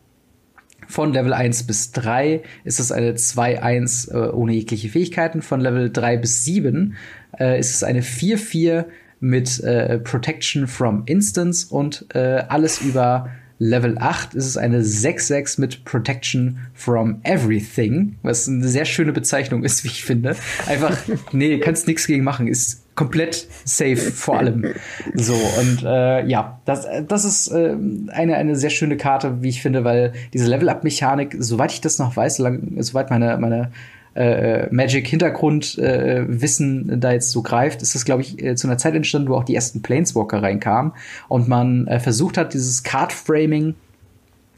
[0.88, 5.44] von Level 1 bis 3 ist es eine 2-1 äh, ohne jegliche Fähigkeiten.
[5.44, 6.96] Von Level 3 bis 7
[7.40, 8.86] äh, ist es eine 4-4
[9.20, 13.30] mit äh, Protection from Instance und äh, alles über
[13.60, 19.64] Level 8 ist es eine 6-6 mit Protection from Everything, was eine sehr schöne Bezeichnung
[19.66, 20.36] ist, wie ich finde.
[20.66, 20.98] Einfach,
[21.34, 24.74] nee, kannst nichts gegen machen, ist komplett safe vor allem.
[25.14, 27.76] So, und äh, ja, das, das ist äh,
[28.10, 32.16] eine, eine sehr schöne Karte, wie ich finde, weil diese Level-Up-Mechanik, soweit ich das noch
[32.16, 33.72] weiß, lang, soweit meine, meine
[34.20, 38.94] äh, Magic-Hintergrundwissen äh, da jetzt so greift, ist das, glaube ich, äh, zu einer Zeit
[38.94, 40.92] entstanden, wo auch die ersten Planeswalker reinkamen
[41.30, 43.76] und man äh, versucht hat, dieses Card-Framing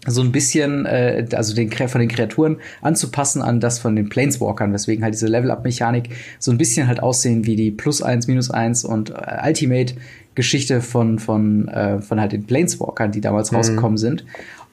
[0.07, 4.74] so ein bisschen, äh, also den von den Kreaturen anzupassen an das von den Planeswalkern,
[4.74, 6.09] weswegen halt diese Level-Up-Mechanik
[6.39, 11.20] so ein bisschen halt aussehen wie die Plus 1, Minus 1 und äh, Ultimate-Geschichte von,
[11.20, 13.57] von, äh, von halt den Planeswalkern, die damals mhm.
[13.57, 14.26] rausgekommen sind.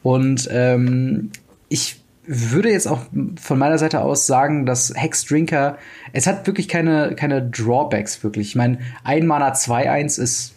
[0.02, 1.28] Und ähm,
[1.68, 3.00] ich würde jetzt auch
[3.40, 5.78] von meiner Seite aus sagen, dass Hex Drinker,
[6.12, 8.48] es hat wirklich keine, keine Drawbacks wirklich.
[8.48, 10.54] Ich meine, ein Mana 2-1 ist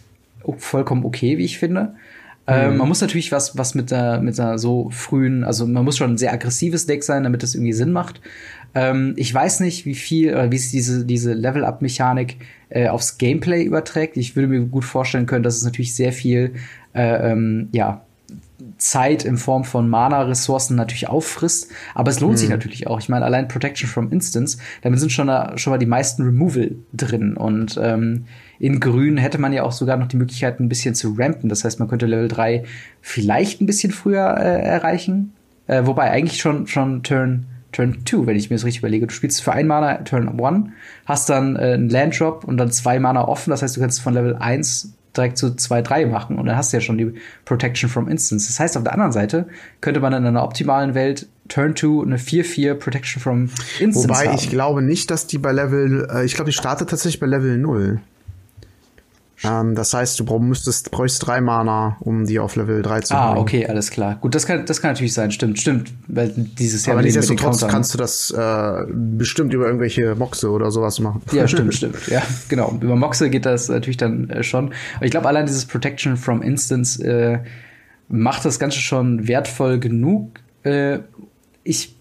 [0.58, 1.94] vollkommen okay, wie ich finde.
[2.46, 2.72] Ähm, mhm.
[2.72, 5.96] Ähm, man muss natürlich was, was mit der, mit der so frühen, also man muss
[5.96, 8.20] schon ein sehr aggressives Deck sein, damit das irgendwie Sinn macht.
[8.74, 12.36] Ähm, ich weiß nicht, wie viel oder wie sich diese, diese Level-Up-Mechanik
[12.68, 14.16] äh, aufs Gameplay überträgt.
[14.16, 16.54] Ich würde mir gut vorstellen können, dass es natürlich sehr viel,
[16.94, 18.04] äh, ähm, ja,
[18.78, 22.38] Zeit in Form von Mana-Ressourcen natürlich auffrisst, aber es lohnt mhm.
[22.38, 22.98] sich natürlich auch.
[23.00, 27.36] Ich meine, allein Protection from Instance, damit sind schon, schon mal die meisten Removal drin
[27.36, 28.24] und ähm,
[28.58, 31.48] in Grün hätte man ja auch sogar noch die Möglichkeit, ein bisschen zu rampen.
[31.48, 32.64] Das heißt, man könnte Level 3
[33.00, 35.32] vielleicht ein bisschen früher äh, erreichen,
[35.66, 39.06] äh, wobei eigentlich schon, schon Turn Turn 2, wenn ich mir das richtig überlege.
[39.06, 40.68] Du spielst für ein Mana Turn 1,
[41.06, 43.50] hast dann äh, einen Land Drop und dann zwei Mana offen.
[43.50, 46.76] Das heißt, du kannst von Level 1 direkt zu 2-3 machen und dann hast du
[46.78, 48.46] ja schon die Protection from Instance.
[48.48, 49.46] Das heißt, auf der anderen Seite
[49.80, 54.36] könnte man in einer optimalen Welt Turn 2 eine 4-4 Protection from Instance Wobei haben.
[54.36, 57.58] ich glaube nicht, dass die bei Level, äh, ich glaube, die startet tatsächlich bei Level
[57.58, 58.00] 0.
[59.44, 63.26] Ähm, das heißt, du müsstest, bräuchst drei Mana, um die auf Level 3 zu ah,
[63.26, 63.38] bringen.
[63.38, 64.16] Ah, okay, alles klar.
[64.20, 65.30] Gut, das kann, das kann natürlich sein.
[65.30, 65.92] Stimmt, stimmt.
[66.08, 71.00] Weil dieses Jahr Aber nichtsdestotrotz kannst du das äh, bestimmt über irgendwelche Moxe oder sowas
[71.00, 71.22] machen.
[71.32, 72.06] Ja, stimmt, stimmt.
[72.08, 72.78] Ja, genau.
[72.80, 74.72] Über Moxe geht das natürlich dann äh, schon.
[74.96, 77.40] Aber ich glaube, allein dieses Protection from Instance äh,
[78.08, 80.38] macht das Ganze schon wertvoll genug.
[80.62, 81.00] Äh,
[81.64, 81.96] ich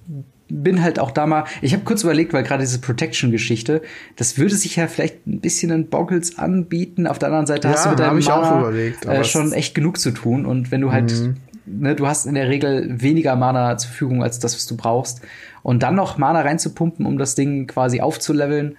[0.51, 3.81] bin halt auch da mal, ich habe kurz überlegt, weil gerade diese Protection-Geschichte,
[4.15, 7.07] das würde sich ja vielleicht ein bisschen in Boggles anbieten.
[7.07, 9.99] Auf der anderen Seite ja, hast du mit deinem Mana überlegt, äh, schon echt genug
[9.99, 10.45] zu tun.
[10.45, 11.37] Und wenn du halt, mhm.
[11.65, 15.21] ne, du hast in der Regel weniger Mana zur Verfügung als das, was du brauchst.
[15.63, 18.75] Und dann noch Mana reinzupumpen, um das Ding quasi aufzuleveln,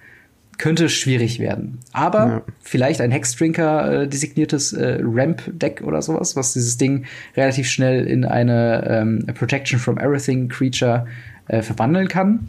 [0.57, 1.79] könnte schwierig werden.
[1.93, 2.41] Aber ja.
[2.61, 7.05] vielleicht ein Hexdrinker äh, designiertes äh, Ramp-Deck oder sowas, was dieses Ding
[7.35, 11.07] relativ schnell in eine ähm, Protection from Everything Creature
[11.47, 12.47] äh, verwandeln kann.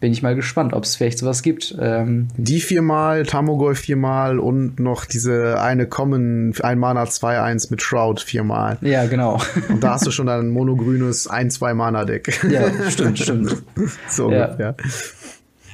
[0.00, 1.76] Bin ich mal gespannt, ob es vielleicht sowas gibt.
[1.78, 8.18] Ähm Die viermal, Tamogol viermal und noch diese eine Common, ein Mana 2-1 mit Shroud
[8.18, 8.78] viermal.
[8.80, 9.42] Ja, genau.
[9.68, 12.44] Und da hast du schon ein monogrünes 1-2-Mana-Deck.
[12.50, 13.62] Ja, stimmt, stimmt.
[14.08, 14.46] so ja.
[14.46, 14.74] ungefähr.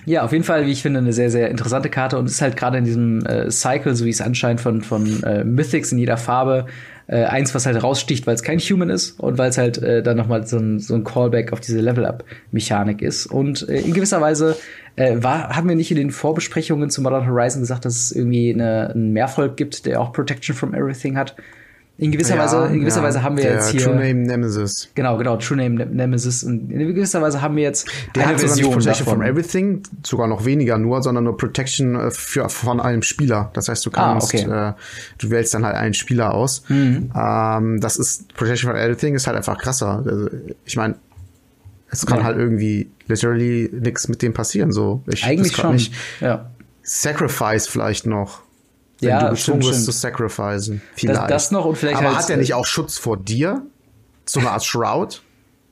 [0.07, 2.57] Ja, auf jeden Fall, wie ich finde, eine sehr, sehr interessante Karte und ist halt
[2.57, 6.17] gerade in diesem äh, Cycle, so wie es anscheinend von, von äh, Mythics in jeder
[6.17, 6.67] Farbe,
[7.09, 10.03] äh, eins, was halt raussticht, weil es kein Human ist und weil es halt äh,
[10.03, 13.27] dann nochmal so ein, so ein Callback auf diese Level-Up-Mechanik ist.
[13.27, 14.57] Und äh, in gewisser Weise
[14.97, 18.53] äh, war, haben wir nicht in den Vorbesprechungen zu Modern Horizon gesagt, dass es irgendwie
[18.53, 21.37] eine, einen Mehrvolk gibt, der auch Protection from Everything hat.
[21.99, 23.81] In gewisser, ja, Weise, in gewisser ja, Weise haben wir jetzt hier.
[23.81, 24.91] True Name Nemesis.
[24.95, 26.45] Genau, genau, True Name Nemesis.
[26.45, 29.21] Und in gewisser Weise haben wir jetzt der eine Version Protection davon.
[29.21, 33.51] from Everything, sogar noch weniger nur, sondern nur Protection äh, für, von einem Spieler.
[33.55, 34.71] Das heißt, du ah, kannst, ah, okay.
[34.71, 34.73] äh,
[35.19, 36.65] du wählst dann halt einen Spieler aus.
[36.69, 37.11] Mhm.
[37.17, 40.03] Ähm, das ist, Protection from Everything ist halt einfach krasser.
[40.05, 40.29] Also,
[40.67, 40.97] ich meine,
[41.91, 42.25] es kann ja.
[42.25, 45.03] halt irgendwie literally nichts mit dem passieren, so.
[45.07, 46.51] Ich, Eigentlich schon, nicht, ja
[46.87, 48.46] Sacrifice vielleicht noch.
[49.01, 50.81] Wenn Ja, du gezwungen wirst zu sacrificen.
[50.95, 51.31] Vielleicht.
[51.31, 53.63] das noch und vielleicht Aber halt, hat er nicht auch Schutz vor dir?
[54.25, 55.23] So eine Art Shroud?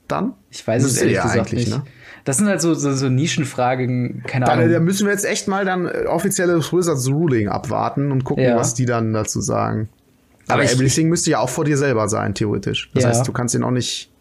[0.07, 0.33] Dann?
[0.51, 1.77] Ich weiß es ehrlich gesagt eigentlich, nicht.
[1.77, 1.83] ne?
[2.25, 4.71] Das sind halt so, so, so Nischenfragen, keine Dann, Ahnung.
[4.71, 8.55] da müssen wir jetzt echt mal dann äh, offizielles Wizards Ruling abwarten und gucken, Ja.
[8.55, 9.89] was die dann dazu sagen.
[10.47, 12.89] Aber, Aber ich- Everything müsste ja auch vor dir selber sein, theoretisch.
[12.93, 13.09] Das Ja.
[13.09, 14.11] Heißt, du kannst ihn auch nicht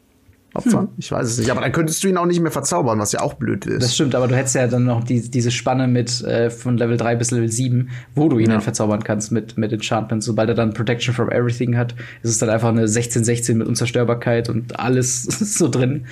[0.55, 0.89] opfern.
[0.99, 1.51] Ich weiß es nicht.
[1.51, 3.83] Aber dann könntest du ihn auch nicht mehr verzaubern, was ja auch blöd ist.
[3.83, 6.97] Das stimmt, aber du hättest ja dann noch die, diese Spanne mit äh, von Level
[6.97, 8.53] 3 bis Level 7, wo du ihn Ja.
[8.53, 10.27] dann verzaubern kannst mit, mit Enchantments.
[10.27, 14.49] Sobald er dann Protection from Everything hat, ist es dann einfach eine 16-16 mit Unzerstörbarkeit
[14.49, 15.23] und alles
[15.59, 16.07] so drin.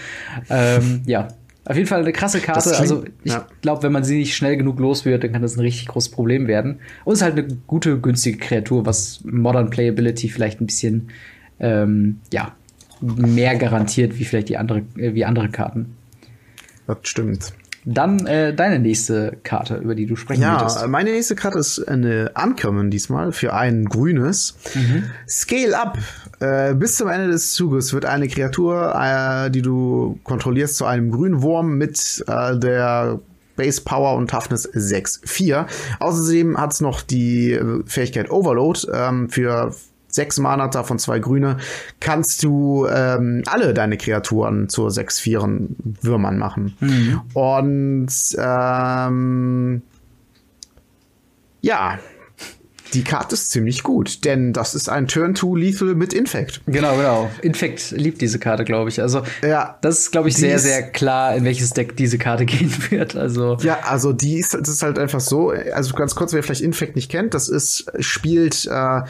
[0.51, 1.29] Ähm, ja.
[1.65, 2.71] Auf jeden Fall eine krasse Karte.
[2.71, 3.47] Klingt- Also ich ja.
[3.61, 6.11] glaube, wenn man sie nicht schnell genug los wird, dann kann das ein richtig großes
[6.11, 6.81] Problem werden.
[7.05, 11.11] Und es ist halt eine gute, günstige Kreatur, was Modern Playability vielleicht ein bisschen
[11.61, 12.57] ähm, ja,
[13.03, 15.97] mehr garantiert wie vielleicht die andere, äh, wie andere Karten.
[16.87, 17.53] Das stimmt.
[17.85, 20.87] Dann äh, deine nächste Karte, über die du sprechen Ja, möchtest.
[20.87, 24.57] meine nächste Karte ist eine Uncommon diesmal für ein grünes.
[24.75, 25.05] Mhm.
[25.29, 25.99] Scale Up.
[26.39, 31.11] Äh, bis zum Ende des Zuges wird eine Kreatur, äh, die du kontrollierst, zu einem
[31.11, 33.19] grünen Wurm mit äh, der
[33.57, 35.67] Base Power und Toughness 6-4.
[35.99, 39.75] Außerdem hat es noch die äh, Fähigkeit Overload ähm, für
[40.15, 41.57] sechs Mana davon zwei grüne,
[41.99, 45.67] kannst du ähm, alle deine Kreaturen zur 6-4
[46.03, 46.77] Würmern machen.
[47.35, 48.09] Und
[48.39, 49.83] ähm,
[51.61, 51.99] ja,
[52.95, 56.61] die Karte ist ziemlich gut, denn das ist ein Turn-2 Lethal mit Infect.
[56.67, 57.31] Genau, genau.
[57.41, 59.01] Infect liebt diese Karte, glaube ich.
[59.01, 62.45] Also, Ja, das ist, glaube ich, sehr, ist- sehr klar, in welches Deck diese Karte
[62.47, 63.17] gehen wird.
[63.17, 66.61] Also, Ja, also die ist, das ist halt einfach so, also ganz kurz, wer vielleicht
[66.61, 69.01] Infect nicht kennt, das ist, spielt, äh,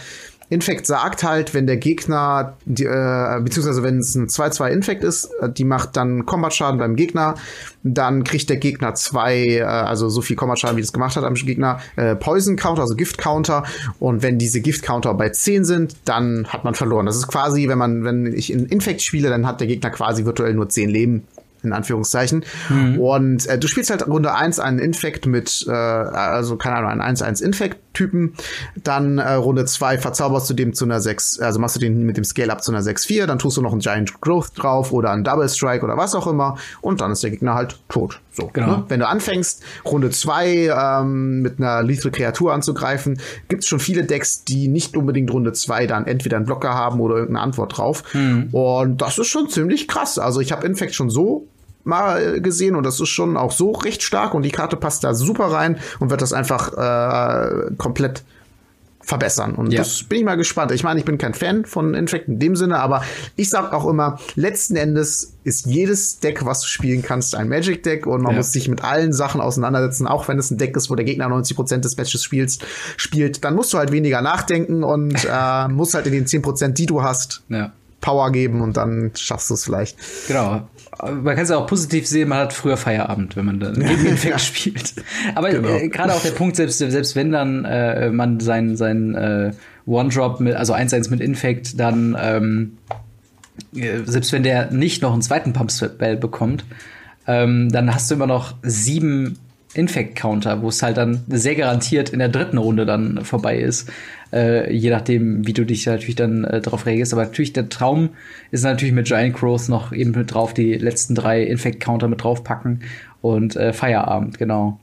[0.53, 5.31] Infect sagt halt, wenn der Gegner, die, äh, beziehungsweise wenn es ein 2-2 Infect ist,
[5.41, 7.37] äh, die macht dann Combat-Schaden beim Gegner,
[7.83, 11.35] dann kriegt der Gegner zwei, äh, also so viel Combat-Schaden, wie das gemacht hat am
[11.35, 13.65] Gegner, äh, Poison-Counter, also Gift-Counter
[13.99, 17.07] und wenn diese Gift-Counter bei 10 sind, dann hat man verloren.
[17.07, 20.27] Das ist quasi, wenn man, wenn ich in Infect spiele, dann hat der Gegner quasi
[20.27, 21.27] virtuell nur 10 Leben
[21.63, 22.45] in Anführungszeichen.
[22.99, 27.17] Und äh, du spielst halt Runde 1 einen Infekt mit, äh, also keine Ahnung, einen
[27.17, 27.43] 1-1
[27.93, 28.34] Infekt-Typen.
[28.82, 32.16] Dann äh, Runde 2 verzauberst du dem zu einer 6, also machst du den mit
[32.16, 35.24] dem Scale-Up zu einer 6-4, dann tust du noch einen Giant Growth drauf oder einen
[35.24, 38.20] Double Strike oder was auch immer und dann ist der Gegner halt tot.
[38.32, 38.66] So, Genau.
[38.78, 38.84] ne?
[38.88, 43.18] Wenn du anfängst, Runde 2 ähm, mit einer Lethal Kreatur anzugreifen,
[43.49, 47.16] gibt's schon viele Decks, die nicht unbedingt Runde 2 dann entweder einen Blocker haben oder
[47.16, 48.03] irgendeine Antwort drauf.
[48.53, 50.18] Und das ist schon ziemlich krass.
[50.18, 51.47] Also ich habe Infect schon so
[51.85, 55.14] mal gesehen und das ist schon auch so recht stark und die Karte passt da
[55.14, 58.22] super rein und wird das einfach äh, komplett
[59.05, 59.57] verbessern.
[59.57, 59.78] Und Ja.
[59.80, 60.70] das bin ich mal gespannt.
[60.70, 63.03] Ich meine, ich bin kein Fan von Infect in dem Sinne, aber
[63.35, 68.07] ich sag auch immer, letzten Endes ist jedes Deck, was du spielen kannst, ein Magic-Deck
[68.07, 68.37] und man Ja.
[68.39, 71.26] muss sich mit allen Sachen auseinandersetzen, auch wenn es ein Deck ist, wo der Gegner
[71.28, 72.64] 90% des Matches spielst,
[72.97, 76.87] spielt, dann musst du halt weniger nachdenken und äh, musst halt in den 10%, die
[76.87, 77.72] du hast, ja.
[78.01, 79.97] Power geben und dann schaffst du es vielleicht.
[80.28, 80.68] Genau.
[81.01, 84.07] Man kann es ja auch positiv sehen, man hat früher Feierabend, wenn man dann gegen
[84.07, 84.95] Infekt spielt.
[85.34, 85.68] Aber Genau.
[85.68, 89.53] äh, gerade auch der Punkt, selbst, selbst wenn dann äh, man sein, sein äh,
[89.86, 92.76] One-Drop, mit, also 1-1 mit Infekt, dann ähm,
[93.74, 96.64] äh, selbst wenn der nicht noch einen zweiten Pump-Spell bekommt,
[97.26, 99.38] ähm, dann hast du immer noch sieben
[99.74, 103.90] Infect-Counter, wo es halt dann sehr garantiert in der dritten Runde dann vorbei ist.
[104.33, 107.12] Äh, je nachdem, wie du dich natürlich dann äh, darauf reagierst.
[107.12, 108.11] Aber natürlich, der Traum
[108.51, 112.83] ist natürlich mit Giant Growth noch eben mit drauf, die letzten drei Infect-Counter mit draufpacken
[113.20, 114.80] und äh, Feierabend, genau.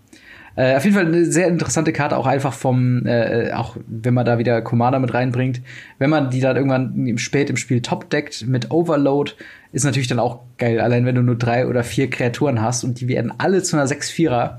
[0.56, 4.26] Äh, auf jeden Fall eine sehr interessante Karte, auch einfach vom, äh, auch wenn man
[4.26, 5.62] da wieder Commander mit reinbringt.
[6.00, 9.32] Wenn man die dann irgendwann spät im Spiel top deckt mit Overload,
[9.72, 10.82] ist natürlich dann auch geil.
[10.82, 13.88] Allein wenn du nur drei oder vier Kreaturen hast und die werden alle zu einer
[13.88, 14.58] 6-4er,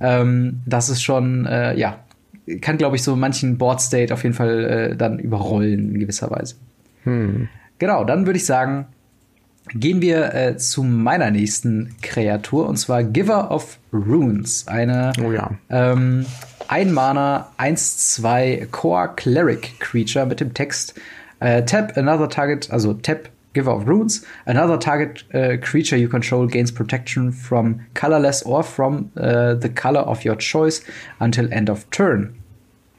[0.00, 2.00] ähm, das ist schon, äh, ja,
[2.60, 6.56] kann, glaube ich, so manchen Board-State auf jeden Fall äh, dann überrollen in gewisser Weise.
[7.78, 8.86] Genau, dann würde ich sagen,
[9.74, 14.66] gehen wir äh, zu meiner nächsten Kreatur und zwar Giver of Runes.
[14.68, 15.52] Eine Oh ja.
[15.70, 16.26] ähm,
[16.68, 20.94] ein Mana 1-2 Core Cleric Creature mit dem Text
[21.40, 26.46] äh, Tap another target, also Tap Giver of Runes, another target äh, creature you control
[26.46, 30.82] gains protection from colorless or from äh, the color of your choice
[31.18, 32.36] until end of turn.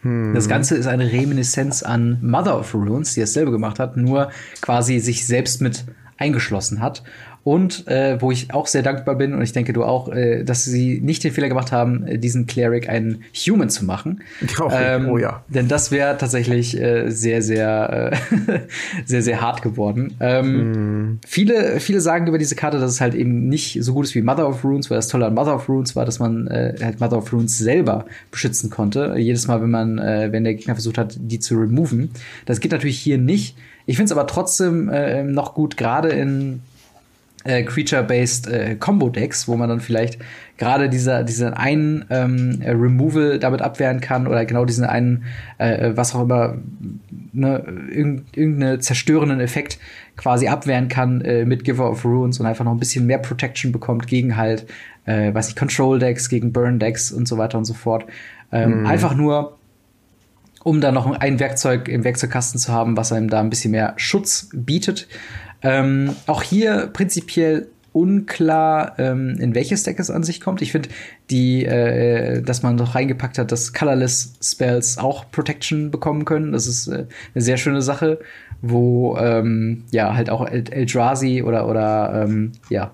[0.04, 4.32] Das Ganze ist eine Reminiszenz an Mother of Runes, die dasselbe gemacht hat, nur
[4.62, 5.86] quasi sich selbst mit
[6.18, 7.04] eingeschlossen hat.
[7.44, 10.64] Und äh, wo ich auch sehr dankbar bin, und ich denke du auch, äh, dass
[10.64, 14.22] sie nicht den Fehler gemacht haben, äh, diesen Cleric einen Human zu machen.
[14.60, 15.44] Oh, ähm, oh ja.
[15.48, 18.60] Denn das wäre tatsächlich äh, sehr, sehr, äh,
[19.06, 20.16] sehr, sehr hart geworden.
[20.20, 21.20] Ähm, mm.
[21.26, 24.22] viele, viele sagen über diese Karte, dass es halt eben nicht so gut ist wie
[24.22, 27.00] Mother of Runes, weil das Tolle an Mother of Runes war, dass man äh, halt
[27.00, 29.16] Mother of Runes selber beschützen konnte.
[29.18, 32.12] Jedes Mal, wenn man, äh, wenn der Gegner versucht hat, die zu removen.
[32.46, 33.58] Das geht natürlich hier nicht.
[33.88, 36.62] Ich finde es aber trotzdem äh, noch gut, gerade in
[37.44, 40.20] äh, Creature-based äh, Combo-Decks, wo man dann vielleicht
[40.58, 45.24] gerade dieser diesen einen ähm, Removal damit abwehren kann oder genau diesen einen,
[45.58, 46.58] äh, was auch immer,
[47.34, 49.80] ne, irgendeinen zerstörenden Effekt
[50.18, 53.72] quasi abwehren kann äh, mit Giver of Runes und einfach noch ein bisschen mehr Protection
[53.72, 54.68] bekommt gegen halt,
[55.06, 58.06] äh, weiß ich, Control-Decks, gegen Burn-Decks und so weiter und so fort.
[58.52, 58.86] Ähm, mhm.
[58.86, 59.58] Einfach nur,
[60.64, 63.94] um da noch ein Werkzeug im Werkzeugkasten zu haben, was einem da ein bisschen mehr
[63.96, 65.08] Schutz bietet.
[65.64, 70.62] Ähm, auch hier prinzipiell unklar, ähm, in welches Deck es an sich kommt.
[70.62, 70.90] Ich finde,
[71.30, 76.54] die, äh, dass man noch reingepackt hat, dass Colorless Spells auch Protection bekommen können.
[76.54, 77.06] Das ist äh,
[77.36, 78.20] eine sehr schöne Sache,
[78.62, 82.92] wo ähm, ja halt auch Eldrazi oder oder ähm, ja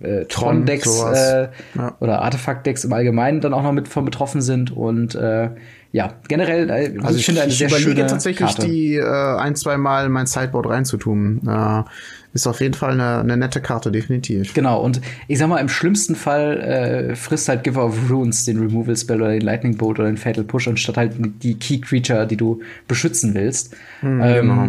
[0.00, 1.96] äh, Tron-Decks äh, ja.
[2.00, 5.50] oder Artefakt-Decks im Allgemeinen dann auch noch mit von betroffen sind und äh,
[5.96, 8.66] ja, generell, äh, also ich, finde eine ich sehr schöne tatsächlich Karte.
[8.66, 11.40] die äh, ein, zwei Mal mein Sideboard reinzutun.
[11.48, 11.84] Äh,
[12.34, 14.52] ist auf jeden Fall eine, eine nette Karte, definitiv.
[14.52, 18.58] Genau, und ich sag mal, im schlimmsten Fall äh, frisst halt Giver of Runes den
[18.58, 22.26] Removal Spell oder den Lightning Bolt oder den Fatal Push, anstatt halt die Key Creature,
[22.26, 23.74] die du beschützen willst.
[24.02, 24.68] Mhm, ähm, genau.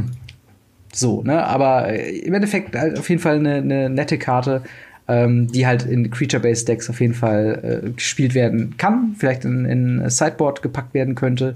[0.94, 4.64] So, ne, aber äh, im Endeffekt halt auf jeden Fall eine, eine nette Karte
[5.08, 9.66] ähm, die halt in Creature-Based Decks auf jeden Fall äh, gespielt werden kann, vielleicht in,
[9.66, 11.56] in Sideboard gepackt werden könnte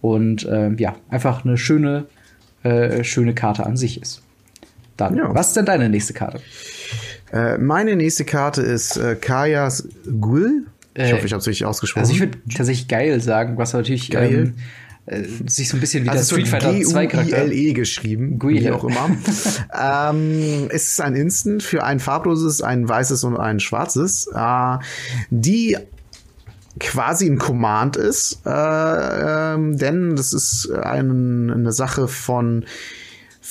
[0.00, 2.06] und ähm, ja, einfach eine schöne,
[2.62, 4.22] äh, schöne Karte an sich ist.
[4.96, 5.34] Dann, ja.
[5.34, 6.40] was ist denn deine nächste Karte?
[7.32, 9.88] Äh, meine nächste Karte ist äh, Kajas
[10.20, 10.66] Gul.
[10.94, 12.02] Ich äh, hoffe, ich habe es richtig ausgesprochen.
[12.02, 14.34] Also ich würde tatsächlich geil sagen, was natürlich geil.
[14.34, 14.54] Ähm,
[15.10, 17.36] äh, sich so ein bisschen wie also der Street Fighter 2 Charakter.
[17.36, 18.60] G-U-I-L-E geschrieben, Guile.
[18.60, 19.10] wie auch immer.
[20.10, 24.78] ähm, es ist ein Instant für ein farbloses, ein weißes und ein schwarzes, äh,
[25.30, 25.76] die
[26.78, 32.64] quasi ein Command ist, äh, ähm, denn das ist ein, eine Sache von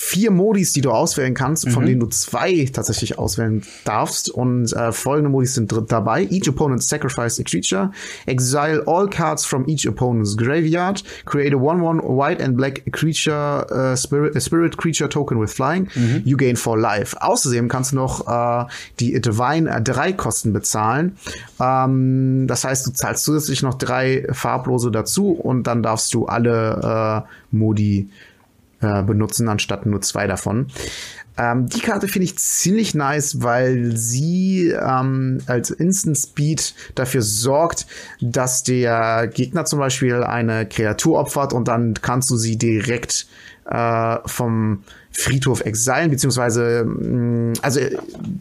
[0.01, 1.71] vier Modis, die du auswählen kannst, mhm.
[1.71, 4.29] von denen du zwei tatsächlich auswählen darfst.
[4.29, 6.25] Und äh, folgende Modis sind dabei.
[6.31, 7.91] Each opponent sacrifice a creature.
[8.25, 11.03] Exile all cards from each opponent's graveyard.
[11.25, 15.89] Create a 1-1 white and black creature, uh, spirit, a spirit creature token with flying.
[15.93, 16.21] Mhm.
[16.23, 17.21] You gain for life.
[17.21, 18.67] Außerdem kannst du noch äh,
[19.01, 21.17] die Divine äh, drei Kosten bezahlen.
[21.59, 27.25] Ähm, das heißt, du zahlst zusätzlich noch drei farblose dazu und dann darfst du alle
[27.25, 28.09] äh, Modi
[28.81, 30.67] äh, benutzen, anstatt nur zwei davon.
[31.37, 37.87] Ähm, die Karte finde ich ziemlich nice, weil sie ähm, als Instant Speed dafür sorgt,
[38.19, 43.27] dass der Gegner zum Beispiel eine Kreatur opfert und dann kannst du sie direkt
[43.69, 47.79] äh, vom Friedhof exilen, beziehungsweise mh, mm, also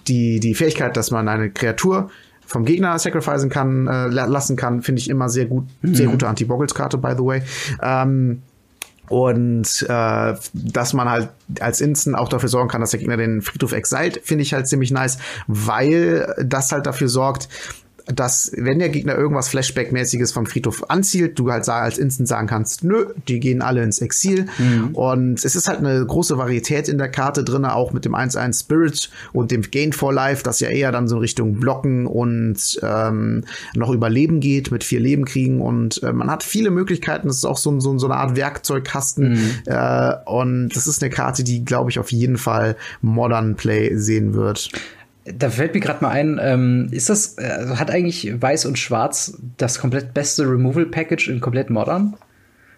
[0.08, 2.10] die, die Fähigkeit, dass man eine Kreatur
[2.46, 5.94] vom Gegner sacrificen kann, äh, lassen kann, finde ich immer sehr gut, mhm.
[5.94, 7.42] sehr gute Anti-Boggles-Karte, by the way.
[7.82, 8.42] Ähm,
[9.08, 11.30] und äh, dass man halt
[11.60, 14.68] als Instant auch dafür sorgen kann, dass der Gegner den Friedhof exilt, finde ich halt
[14.68, 17.48] ziemlich nice, weil das halt dafür sorgt,
[18.14, 22.84] dass wenn der Gegner irgendwas Flashback-mäßiges vom Friedhof anzielt, du halt als Instant sagen kannst,
[22.84, 24.46] nö, die gehen alle ins Exil.
[24.58, 24.94] Mhm.
[24.94, 28.60] Und es ist halt eine große Varietät in der Karte drin, auch mit dem 1-1
[28.60, 32.80] Spirit und dem Gain for Life, das ja eher dann so in Richtung Blocken und
[32.82, 33.44] ähm,
[33.74, 35.60] noch Überleben geht, mit vier Leben kriegen.
[35.60, 37.28] Und äh, man hat viele Möglichkeiten.
[37.28, 39.32] Das ist auch so, so, so eine Art Werkzeugkasten.
[39.32, 39.50] Mhm.
[39.66, 44.34] Äh, und das ist eine Karte, die, glaube ich, auf jeden Fall Modern Play sehen
[44.34, 44.70] wird.
[45.36, 49.38] Da fällt mir gerade mal ein, ähm, ist das, also hat eigentlich Weiß und Schwarz
[49.56, 52.14] das komplett beste Removal Package in komplett modern?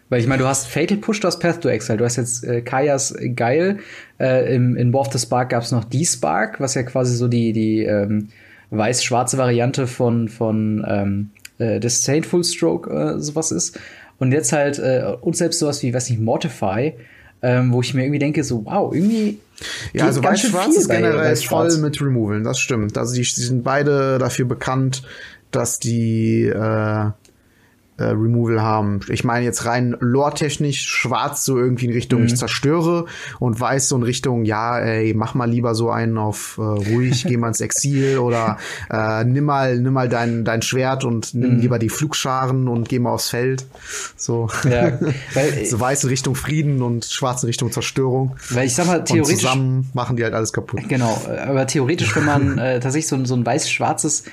[0.09, 2.45] Weil ich meine, du hast Fatal Push, du hast Path to Exile, du hast jetzt
[2.45, 3.79] äh, Kajas Geil,
[4.19, 7.29] äh, im, in War of the Spark gab es noch D-Spark, was ja quasi so
[7.29, 8.29] die, die ähm,
[8.71, 13.79] weiß-schwarze Variante von, von ähm, äh, des Saintful Stroke äh, sowas ist.
[14.19, 16.95] Und jetzt halt, äh, und selbst sowas wie, weiß nicht, Mortify,
[17.43, 19.39] ähm, wo ich mir irgendwie denke, so, wow, irgendwie.
[19.93, 22.97] Ja, also Weiß-Schwarz ist generell voll mit Removalen, das stimmt.
[22.97, 25.03] Also die, die, sind beide dafür bekannt,
[25.51, 27.11] dass die äh,
[28.01, 29.01] äh, Removal haben.
[29.09, 32.27] Ich meine jetzt rein lore-technisch, schwarz so irgendwie in Richtung mhm.
[32.27, 33.05] ich zerstöre
[33.39, 37.25] und weiß so in Richtung, ja, ey, mach mal lieber so einen auf äh, ruhig,
[37.29, 38.57] geh mal ins Exil oder
[38.91, 41.61] äh, nimm mal, nimm mal dein, dein Schwert und nimm mhm.
[41.61, 43.67] lieber die Flugscharen und geh mal aufs Feld.
[44.17, 44.99] So, ja,
[45.35, 48.37] weil, so weiß in Richtung Frieden und schwarz in Richtung Zerstörung.
[48.49, 49.35] Weil ich sag mal, theoretisch.
[49.35, 50.81] Und zusammen machen die halt alles kaputt.
[50.89, 54.25] Genau, aber theoretisch, wenn man äh, tatsächlich so, so ein weiß-schwarzes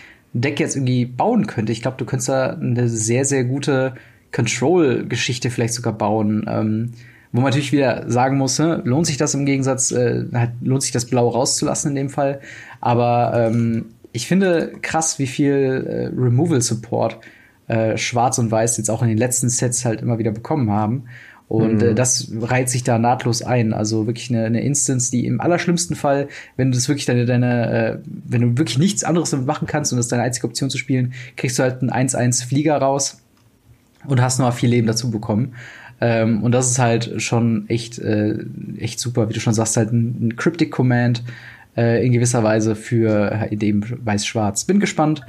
[0.41, 1.71] Deck jetzt irgendwie bauen könnte.
[1.71, 3.95] Ich glaube, du könntest da eine sehr, sehr gute
[4.31, 6.45] Control-Geschichte vielleicht sogar bauen.
[6.47, 6.91] Ähm,
[7.31, 10.81] wo man natürlich wieder sagen muss, ne, lohnt sich das im Gegensatz, äh, halt, lohnt
[10.81, 12.39] sich das Blau rauszulassen in dem Fall.
[12.79, 17.19] Aber ähm, ich finde krass, wie viel äh, Removal-Support
[17.67, 21.03] äh, Schwarz und Weiß jetzt auch in den letzten Sets halt immer wieder bekommen haben.
[21.47, 21.91] Und äh, mhm.
[21.91, 23.73] äh, das reiht sich da nahtlos ein.
[23.73, 26.27] Also wirklich eine, eine Instance, die im allerschlimmsten Fall,
[26.57, 29.91] wenn du das wirklich deine, deine äh, wenn du wirklich nichts anderes damit machen kannst
[29.91, 33.21] und das ist deine einzige Option zu spielen, kriegst du halt einen 1-1 Flieger raus
[34.05, 35.53] und hast noch viel Leben dazu bekommen.
[35.99, 38.35] Ähm, und das ist halt schon echt, äh,
[38.77, 41.23] echt super, wie du schon sagst, halt ein, ein Cryptic Command
[41.75, 44.65] äh, in gewisser Weise für in dem Weiß-Schwarz.
[44.65, 45.23] Bin gespannt,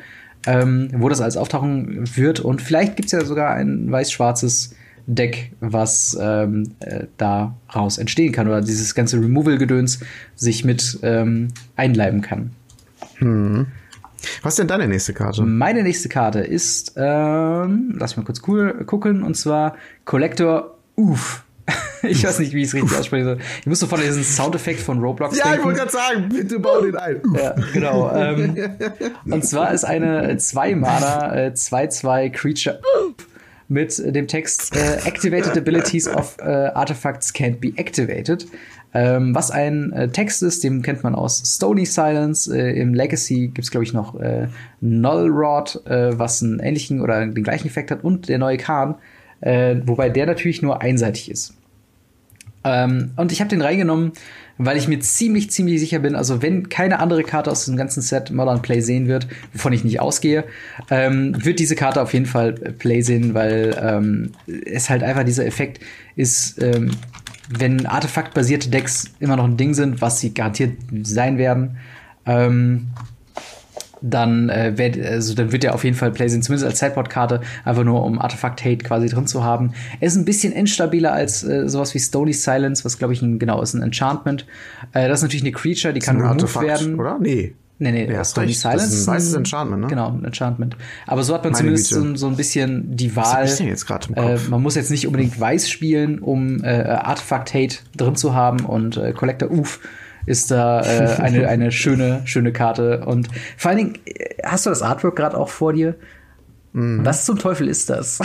[0.46, 2.40] ähm, wo das alles auftauchen wird.
[2.40, 4.74] Und vielleicht gibt's ja sogar ein weiß-schwarzes
[5.09, 10.00] Deck, was ähm, äh, daraus entstehen kann oder dieses ganze Removal-Gedöns
[10.36, 12.50] sich mit ähm, einleiben kann.
[13.16, 13.66] Hm.
[14.42, 15.42] Was ist denn deine nächste Karte?
[15.42, 21.44] Meine nächste Karte ist, ähm, lass mal kurz cool gucken, und zwar Collector Uff.
[22.02, 23.38] ich weiß nicht, wie ich es richtig aussprechen soll.
[23.61, 25.59] Ich muss sofort diesen Soundeffekt von Roblox Ja, denken.
[25.61, 27.22] ich wollte gerade sagen, bitte bau den ein.
[27.34, 28.11] ja, genau.
[28.14, 28.56] Ähm,
[29.24, 32.80] und zwar ist eine 2-Mana 2-2 äh, Creature
[33.68, 38.46] mit dem Text äh, Activated Abilities of äh, Artifacts can't be activated.
[38.94, 42.50] Ähm, was ein äh, Text ist, den kennt man aus Stony Silence.
[42.50, 44.48] Äh, Im Legacy gibt's glaube ich, noch äh,
[44.80, 48.94] Null Rod, äh, was einen ähnlichen oder den gleichen Effekt hat, und der neue Khan,
[49.40, 51.57] äh, wobei der natürlich nur einseitig ist.
[52.68, 54.12] Ähm, und ich habe den reingenommen,
[54.58, 58.02] weil ich mir ziemlich, ziemlich sicher bin, also wenn keine andere Karte aus dem ganzen
[58.02, 60.44] Set Modern Play sehen wird, wovon ich nicht ausgehe,
[60.90, 64.32] ähm, wird diese Karte auf jeden Fall Play sehen, weil ähm,
[64.66, 65.80] es halt einfach dieser Effekt
[66.16, 66.90] ist, ähm,
[67.48, 71.78] wenn artefaktbasierte Decks immer noch ein Ding sind, was sie garantiert sein werden,
[72.26, 72.88] ähm,
[74.03, 77.40] dann, äh, werd, also, dann wird er auf jeden Fall Play sehen, zumindest als Sideboard-Karte,
[77.64, 79.72] einfach nur um Artefakt-Hate quasi drin zu haben.
[80.01, 83.38] Er ist ein bisschen instabiler als äh, sowas wie Stony Silence, was glaube ich ein,
[83.38, 84.46] genau ist, ein Enchantment.
[84.92, 86.99] Äh, das ist natürlich eine Creature, die kann removed Artefakt, werden.
[86.99, 87.18] Oder?
[87.18, 87.55] Nee.
[87.80, 88.86] Nee, nee, ja, Stony Silence.
[88.86, 89.86] Das ist ein weißes Enchantment, ne?
[89.86, 90.76] Genau, ein Enchantment.
[91.07, 93.44] Aber so hat man Meine zumindest so, so, ein bisschen die Wahl.
[93.44, 94.46] Was ist denn jetzt gerade im Kopf?
[94.46, 98.96] Äh, man muss jetzt nicht unbedingt weiß spielen, um äh, Artefakt-Hate drin zu haben und
[98.96, 99.78] äh, Collector Uff
[100.28, 103.04] ist da äh, eine, eine schöne, schöne Karte.
[103.04, 105.94] Und vor allen Dingen, äh, hast du das Artwork gerade auch vor dir?
[106.72, 107.04] Mhm.
[107.04, 108.20] Was zum Teufel ist das?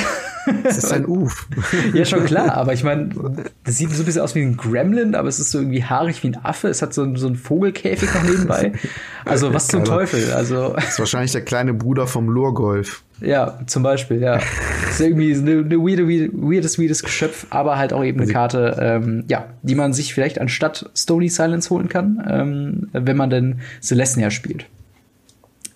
[0.63, 1.47] Das ist ein Uf.
[1.93, 3.09] ja, schon klar, aber ich meine,
[3.63, 6.21] das sieht so ein bisschen aus wie ein Gremlin, aber es ist so irgendwie haarig
[6.23, 6.67] wie ein Affe.
[6.67, 8.73] Es hat so, so einen Vogelkäfig noch nebenbei.
[9.25, 10.33] Also, was zum Teufel?
[10.33, 10.73] Also.
[10.75, 13.03] Das ist wahrscheinlich der kleine Bruder vom Lurgolf.
[13.23, 14.37] Ja, zum Beispiel, ja.
[14.37, 14.45] Das
[14.91, 19.25] ist irgendwie eine, eine weirde, weirdes, weirdes Geschöpf, aber halt auch eben eine Karte, ähm,
[19.29, 24.29] ja, die man sich vielleicht anstatt Stony Silence holen kann, ähm, wenn man denn Celestia
[24.29, 24.65] spielt.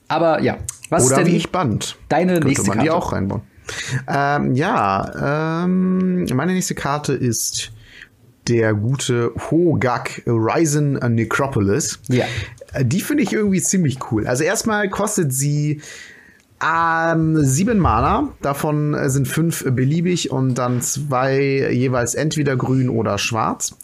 [0.08, 0.58] Aber ja,
[0.90, 1.98] was Oder ist denn wie ich Band.
[2.10, 2.90] Deine Könnte nächste man Karte?
[2.90, 3.42] die auch reinbauen.
[4.08, 7.72] Ähm, ja, ähm, meine nächste Karte ist
[8.48, 12.00] der gute Hogak Ryzen Necropolis.
[12.08, 12.26] Ja.
[12.82, 14.26] Die finde ich irgendwie ziemlich cool.
[14.26, 15.82] Also erstmal kostet sie
[16.64, 23.76] ähm, sieben Mana, davon sind fünf beliebig und dann zwei jeweils entweder grün oder schwarz.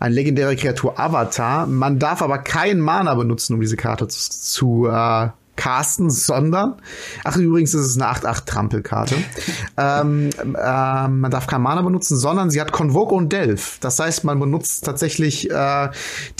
[0.00, 1.66] Ein legendäre Kreatur Avatar.
[1.66, 6.76] Man darf aber kein Mana benutzen, um diese Karte zu, zu äh, casten, sondern,
[7.24, 9.14] ach übrigens ist es eine 8-8 Trampelkarte.
[9.76, 13.78] ähm, äh, man darf kein Mana benutzen, sondern sie hat Convoke und Delph.
[13.80, 15.90] Das heißt, man benutzt tatsächlich äh,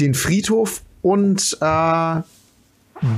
[0.01, 2.23] den Friedhof und äh,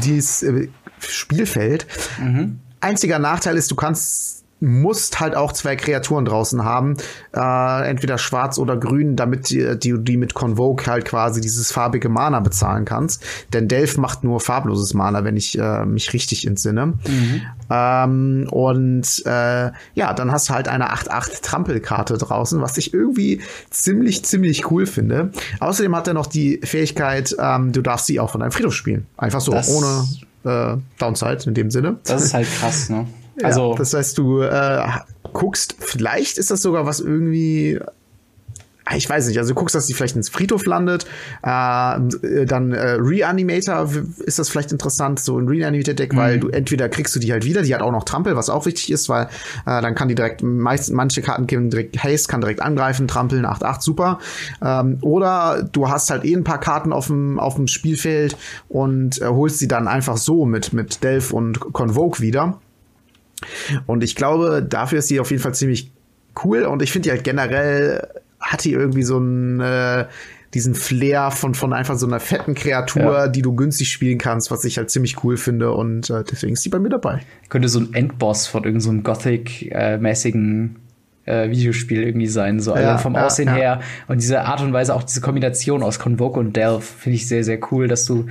[0.03, 0.69] dieses äh,
[0.99, 1.87] Spielfeld.
[2.19, 2.61] Mhm.
[2.85, 6.97] Einziger Nachteil ist, du kannst musst halt auch zwei Kreaturen draußen haben,
[7.35, 12.09] äh, entweder schwarz oder grün, damit du die, die mit Convoke halt quasi dieses farbige
[12.09, 13.23] Mana bezahlen kannst.
[13.53, 16.87] Denn Delph macht nur farbloses Mana, wenn ich äh, mich richtig entsinne.
[16.87, 17.43] Mhm.
[17.71, 23.41] Ähm, und äh, ja, dann hast du halt eine 8-8 Trampelkarte draußen, was ich irgendwie
[23.71, 25.31] ziemlich, ziemlich cool finde.
[25.61, 29.07] Außerdem hat er noch die Fähigkeit, ähm, du darfst sie auch von deinem Friedhof spielen.
[29.17, 30.07] Einfach so, das ohne
[30.45, 31.99] äh, Downside in dem Sinne.
[32.05, 33.07] Das ist halt krass, ne?
[33.43, 34.87] Also, ja, das heißt, du äh,
[35.33, 37.81] guckst, vielleicht ist das sogar was irgendwie
[38.93, 41.05] ich weiß nicht, also du guckst, dass die vielleicht ins Friedhof landet,
[41.43, 46.17] äh, dann äh, Reanimator ist das vielleicht interessant, so ein Reanimator Deck, mhm.
[46.17, 48.67] weil du entweder kriegst du die halt wieder, die hat auch noch Trampel, was auch
[48.67, 49.25] wichtig ist, weil
[49.67, 53.47] äh, dann kann die direkt, meist, manche Karten geben direkt Haste, kann direkt angreifen, trampeln,
[53.47, 54.19] 8-8, super.
[54.63, 58.37] Ähm, oder du hast halt eh ein paar Karten auf dem, auf dem Spielfeld
[58.69, 62.61] und äh, holst sie dann einfach so mit, mit Delph und Convoke wieder.
[63.87, 65.91] Und ich glaube, dafür ist sie auf jeden Fall ziemlich
[66.45, 68.09] cool und ich finde die halt generell
[68.45, 70.07] hat die irgendwie so ein äh,
[70.55, 73.29] diesen Flair von von einfach so einer fetten Kreatur, ja.
[73.29, 76.65] die du günstig spielen kannst, was ich halt ziemlich cool finde und äh, deswegen ist
[76.65, 77.21] die bei mir dabei.
[77.49, 80.77] Könnte so ein Endboss von irgendeinem so Gothic-mäßigen
[81.27, 84.95] äh, Videospiel irgendwie sein, so ja, vom ja, Aussehen her und diese Art und Weise,
[84.95, 88.27] auch diese Kombination aus Convoke und Delph finde ich sehr sehr cool, dass du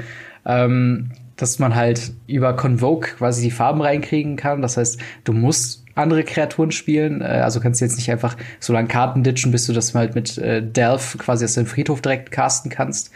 [0.46, 4.62] ähm, dass man halt über Convoke quasi die Farben reinkriegen kann.
[4.62, 7.22] Das heißt, du musst andere Kreaturen spielen.
[7.22, 10.16] Äh, also kannst du jetzt nicht einfach so lange Karten ditchen, bis du das halt
[10.16, 13.12] mit äh, Delph quasi aus dem Friedhof direkt casten kannst.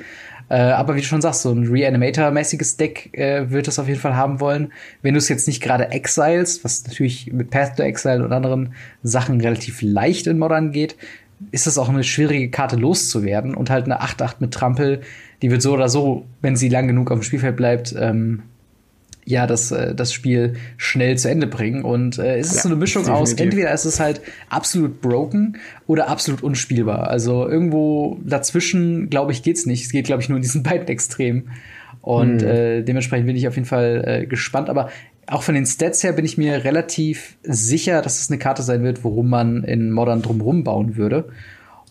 [0.49, 3.99] Äh, aber wie du schon sagst, so ein Reanimator-mäßiges Deck äh, wird das auf jeden
[3.99, 4.71] Fall haben wollen.
[5.01, 8.73] Wenn du es jetzt nicht gerade exiles, was natürlich mit Path to Exile und anderen
[9.03, 10.95] Sachen relativ leicht in Modern geht,
[11.51, 15.01] ist das auch eine schwierige Karte loszuwerden und halt eine 8-8 mit Trampel,
[15.41, 18.43] die wird so oder so, wenn sie lang genug auf dem Spielfeld bleibt, ähm,
[19.27, 21.83] ja, das, äh, das Spiel schnell zu Ende bringen.
[21.83, 23.21] Und äh, es ist ja, so eine Mischung definitiv.
[23.21, 27.09] aus, entweder ist es halt absolut broken oder absolut unspielbar.
[27.09, 29.83] Also irgendwo dazwischen, glaube ich, geht's nicht.
[29.83, 31.49] Es geht, glaube ich, nur in diesen beiden Extremen.
[32.01, 32.47] Und hm.
[32.47, 34.69] äh, dementsprechend bin ich auf jeden Fall äh, gespannt.
[34.69, 34.89] Aber
[35.27, 38.81] auch von den Stats her bin ich mir relativ sicher, dass es eine Karte sein
[38.81, 41.25] wird, worum man in Modern drumherum bauen würde.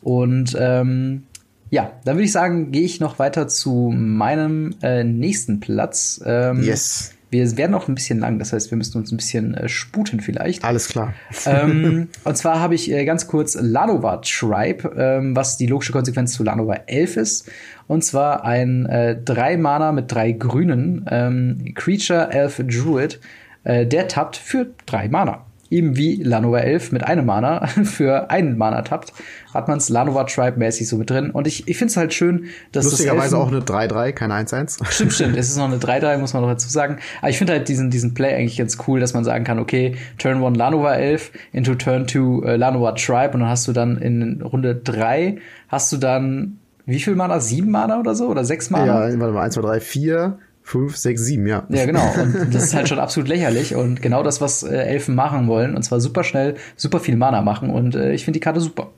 [0.02, 1.24] Und ähm,
[1.68, 6.22] ja, dann würde ich sagen, gehe ich noch weiter zu meinem äh, nächsten Platz.
[6.24, 7.12] Ähm, yes.
[7.30, 10.20] Wir werden noch ein bisschen lang, das heißt, wir müssen uns ein bisschen äh, sputen
[10.20, 10.64] vielleicht.
[10.64, 11.14] Alles klar.
[11.46, 16.32] ähm, und zwar habe ich äh, ganz kurz Lanova Tribe, ähm, was die logische Konsequenz
[16.32, 17.50] zu Lanova 11 ist.
[17.88, 23.20] Und zwar ein äh, drei Mana mit drei Grünen ähm, Creature Elf Druid,
[23.64, 28.56] äh, der tappt für drei Mana eben wie Lanova 11 mit einem Mana für einen
[28.56, 29.12] Mana tappt,
[29.52, 31.30] hat man es Lanova Tribe mäßig so mit drin.
[31.30, 34.84] Und ich, ich finde es halt schön, dass Lustigerweise das auch eine 3-3, keine 1-1.
[34.90, 35.36] Stimmt, stimmt.
[35.36, 36.98] Es ist noch eine 3-3, muss man noch dazu sagen.
[37.20, 39.96] Aber ich finde halt diesen, diesen Play eigentlich ganz cool, dass man sagen kann, okay,
[40.18, 43.96] Turn 1 Lanova 11 into Turn 2 äh, Lanova Tribe und dann hast du dann
[43.98, 45.38] in Runde 3
[45.68, 47.40] hast du dann wie viel Mana?
[47.40, 48.28] Sieben Mana oder so?
[48.28, 49.10] Oder sechs Mana?
[49.10, 50.38] Ja, warte mal, 1, 2, 3, 4,
[50.68, 51.64] Fünf, sechs, sieben, ja.
[51.68, 52.12] Ja, genau.
[52.20, 55.76] Und das ist halt schon absolut lächerlich und genau das, was äh, Elfen machen wollen.
[55.76, 57.70] Und zwar super schnell, super viel Mana machen.
[57.70, 58.90] Und äh, ich finde die Karte super.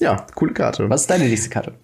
[0.00, 0.88] Ja, coole Karte.
[0.88, 1.74] Was ist deine nächste Karte?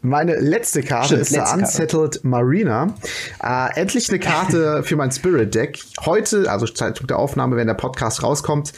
[0.00, 2.26] Meine letzte Karte Stimmt, ist der Unsettled Karte.
[2.26, 2.92] Marina.
[3.40, 5.78] Äh, endlich eine Karte für mein Spirit Deck.
[6.04, 8.72] Heute, also Zeitpunkt der Aufnahme, wenn der Podcast rauskommt,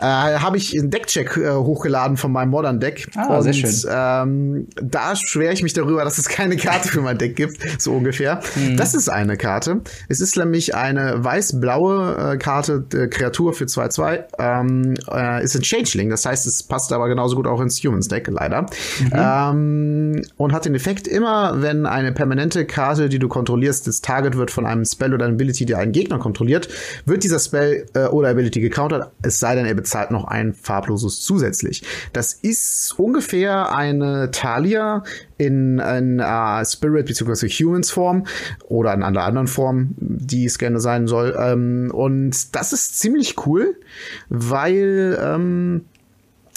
[0.00, 3.08] äh, habe ich einen Deckcheck äh, hochgeladen von meinem Modern Deck.
[3.16, 3.74] Ah, und, sehr schön.
[3.90, 7.92] Ähm, da schwere ich mich darüber, dass es keine Karte für mein Deck gibt, so
[7.92, 8.40] ungefähr.
[8.54, 8.76] Mhm.
[8.76, 9.80] Das ist eine Karte.
[10.08, 14.24] Es ist nämlich eine weiß-blaue äh, Karte, äh, Kreatur für 2-2.
[14.38, 18.08] Ähm, äh, ist ein Changeling, das heißt, es passt aber genauso gut auch ins Humans
[18.08, 18.62] Deck, leider.
[18.62, 19.10] Mhm.
[19.12, 24.36] Ähm, und hat den Effekt immer, wenn eine permanente Karte, die du kontrollierst, das Target
[24.36, 26.68] wird von einem Spell oder einer Ability, die einen Gegner kontrolliert,
[27.04, 31.20] wird dieser Spell äh, oder Ability gecountert, es sei denn, er zahlt noch ein farbloses
[31.20, 31.82] zusätzlich.
[32.12, 35.04] Das ist ungefähr eine Talia
[35.36, 37.48] in, in uh, Spirit bzw.
[37.48, 38.26] Humans Form
[38.66, 41.36] oder in einer anderen Form, die es gerne sein soll.
[41.38, 43.76] Ähm, und das ist ziemlich cool,
[44.28, 45.84] weil ähm,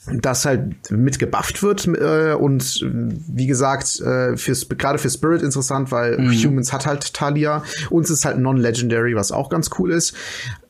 [0.08, 5.92] das halt mit gebufft wird äh, und wie gesagt äh, fürs gerade für Spirit interessant,
[5.92, 6.32] weil mhm.
[6.32, 10.16] Humans hat halt Talia, uns ist halt non-legendary, was auch ganz cool ist.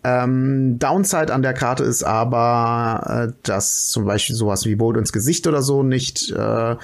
[0.04, 5.14] Ähm, Downside an der Karte ist aber, äh, dass zum Beispiel sowas wie Boot ins
[5.14, 6.76] Gesicht oder so nicht äh,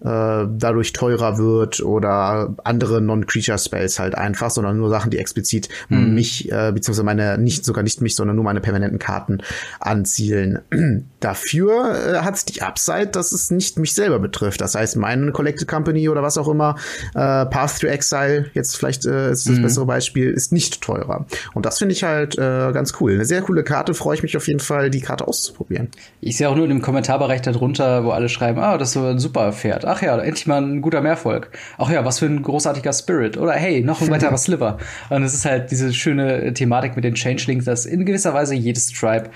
[0.00, 6.14] dadurch teurer wird oder andere Non-Creature-Spells halt einfach, sondern nur Sachen, die explizit mhm.
[6.14, 9.38] mich, äh, beziehungsweise meine, nicht sogar nicht mich, sondern nur meine permanenten Karten
[9.80, 10.60] anzielen.
[11.20, 14.60] Dafür äh, hat es die Upside, dass es nicht mich selber betrifft.
[14.60, 16.76] Das heißt, meine Collected Company oder was auch immer,
[17.14, 19.62] äh, Path to Exile, jetzt vielleicht äh, ist das mhm.
[19.62, 21.26] bessere Beispiel, ist nicht teurer.
[21.54, 23.14] Und das finde ich halt äh, ganz cool.
[23.14, 25.88] Eine sehr coole Karte, freue ich mich auf jeden Fall, die Karte auszuprobieren.
[26.20, 29.06] Ich sehe auch nur in dem Kommentarbereich darunter, wo alle schreiben, ah, das ist so
[29.06, 31.50] ein super Pferd ach ja, endlich mal ein guter Mehrfolg.
[31.78, 33.36] Ach ja, was für ein großartiger Spirit.
[33.36, 34.78] Oder hey, noch ein weiterer Sliver.
[35.10, 38.92] Und es ist halt diese schöne Thematik mit den Changelings, dass in gewisser Weise jedes
[38.92, 39.30] Tribe,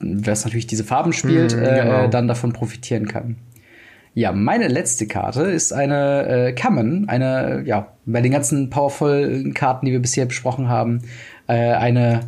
[0.00, 2.04] was natürlich diese Farben spielt, mm, genau.
[2.04, 3.36] äh, dann davon profitieren kann.
[4.14, 9.86] Ja, meine letzte Karte ist eine äh, Common, eine, ja, bei den ganzen powerful Karten,
[9.86, 11.02] die wir bisher besprochen haben,
[11.46, 12.20] äh, eine,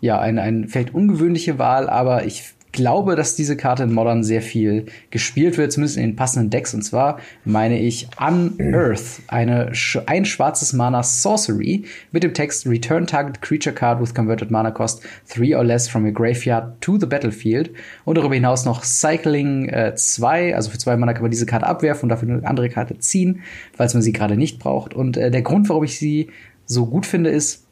[0.00, 4.40] ja, eine, eine vielleicht ungewöhnliche Wahl, aber ich glaube, dass diese Karte in Modern sehr
[4.40, 6.72] viel gespielt wird, zumindest in den passenden Decks.
[6.74, 9.72] Und zwar meine ich Unearth, eine,
[10.06, 15.02] ein schwarzes Mana Sorcery mit dem Text Return Target Creature Card with Converted Mana Cost
[15.34, 17.70] 3 or less from your graveyard to the battlefield.
[18.04, 21.66] Und darüber hinaus noch Cycling 2, äh, also für zwei Mana kann man diese Karte
[21.66, 23.42] abwerfen und dafür eine andere Karte ziehen,
[23.76, 24.94] falls man sie gerade nicht braucht.
[24.94, 26.30] Und äh, der Grund, warum ich sie
[26.64, 27.64] so gut finde, ist,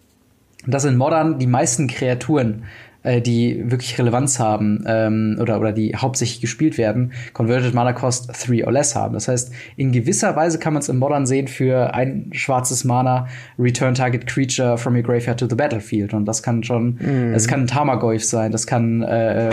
[0.66, 2.64] dass in Modern die meisten Kreaturen
[3.06, 8.28] äh, die wirklich Relevanz haben ähm, oder, oder die hauptsächlich gespielt werden, Converted Mana Cost
[8.28, 9.14] 3 or less haben.
[9.14, 13.28] Das heißt, in gewisser Weise kann man es im Modern sehen für ein schwarzes Mana
[13.60, 16.14] Return Target Creature from your graveyard to the battlefield.
[16.14, 17.32] Und das kann schon, mhm.
[17.32, 19.50] das kann ein Tamagotch sein, das kann, äh,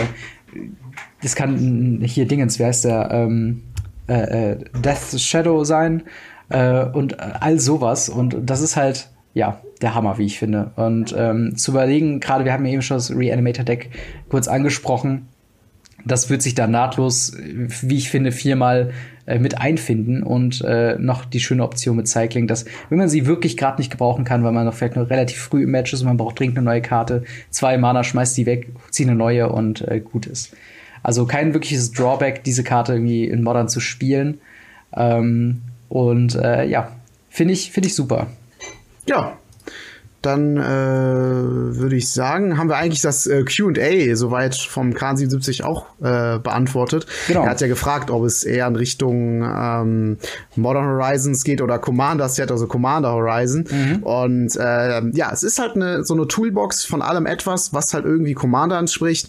[1.22, 3.62] das kann hier Dingens, wie heißt der, ähm,
[4.08, 6.02] äh, äh Death Shadow sein
[6.48, 8.08] äh, und all sowas.
[8.08, 10.70] Und das ist halt, ja, der Hammer, wie ich finde.
[10.76, 13.90] Und ähm, zu überlegen, gerade wir haben ja eben schon das Reanimator-Deck
[14.28, 15.28] kurz angesprochen,
[16.06, 18.92] das wird sich da nahtlos, wie ich finde, viermal
[19.26, 23.26] äh, mit einfinden und äh, noch die schöne Option mit Cycling, dass wenn man sie
[23.26, 26.00] wirklich gerade nicht gebrauchen kann, weil man noch vielleicht noch relativ früh im Match ist
[26.00, 29.48] und man braucht dringend eine neue Karte, zwei Mana, schmeißt die weg, zieht eine neue
[29.50, 30.54] und äh, gut ist.
[31.02, 34.38] Also kein wirkliches Drawback, diese Karte irgendwie in Modern zu spielen.
[34.94, 36.92] Ähm, und äh, ja,
[37.30, 38.28] finde ich, finde ich super.
[39.06, 39.36] Ja,
[40.24, 45.86] dann äh, würde ich sagen, haben wir eigentlich das äh, QA soweit vom Kran77 auch
[46.00, 47.06] äh, beantwortet.
[47.28, 47.42] Genau.
[47.42, 50.16] Er hat ja gefragt, ob es eher in Richtung ähm,
[50.56, 53.66] Modern Horizons geht oder Commander Set, also Commander Horizon.
[53.70, 54.02] Mhm.
[54.02, 58.06] Und äh, ja, es ist halt eine, so eine Toolbox von allem etwas, was halt
[58.06, 59.28] irgendwie Commander anspricht.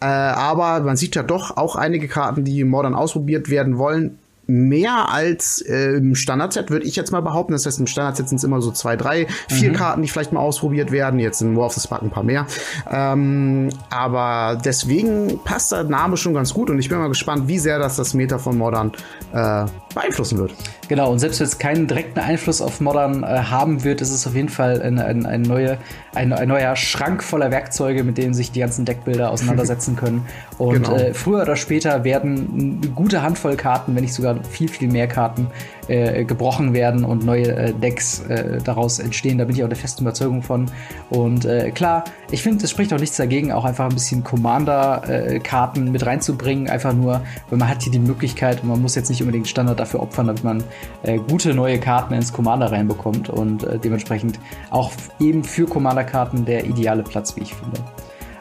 [0.00, 5.10] Äh, aber man sieht ja doch auch einige Karten, die Modern ausprobiert werden wollen mehr
[5.10, 7.52] als äh, im Standardset, würde ich jetzt mal behaupten.
[7.52, 9.74] Das heißt, im Standardset sind es immer so zwei, drei, vier mhm.
[9.74, 11.20] Karten, die vielleicht mal ausprobiert werden.
[11.20, 12.46] Jetzt in War of the Spark ein paar mehr.
[12.90, 17.58] Ähm, aber deswegen passt der Name schon ganz gut und ich bin mal gespannt, wie
[17.58, 18.92] sehr das das Meta von Modern
[19.32, 20.54] äh, beeinflussen wird.
[20.88, 24.26] Genau, und selbst wenn es keinen direkten Einfluss auf Modern äh, haben wird, ist es
[24.26, 25.78] auf jeden Fall ein, ein, ein, neue,
[26.14, 30.26] ein, ein neuer Schrank voller Werkzeuge, mit denen sich die ganzen Deckbilder auseinandersetzen können.
[30.58, 30.96] Und genau.
[30.96, 35.08] äh, früher oder später werden eine gute Handvoll Karten, wenn nicht sogar viel, viel mehr
[35.08, 35.48] Karten
[35.88, 39.38] äh, gebrochen werden und neue äh, Decks äh, daraus entstehen.
[39.38, 40.70] Da bin ich auch der festen Überzeugung von.
[41.10, 45.90] Und äh, klar, ich finde, es spricht auch nichts dagegen, auch einfach ein bisschen Commander-Karten
[45.90, 46.68] mit reinzubringen.
[46.68, 49.78] Einfach nur, weil man hat hier die Möglichkeit und man muss jetzt nicht unbedingt Standard
[49.78, 50.64] dafür opfern, damit man
[51.02, 54.38] äh, gute neue Karten ins Commander reinbekommt und äh, dementsprechend
[54.70, 54.90] auch
[55.20, 57.80] eben für Commander-Karten der ideale Platz, wie ich finde.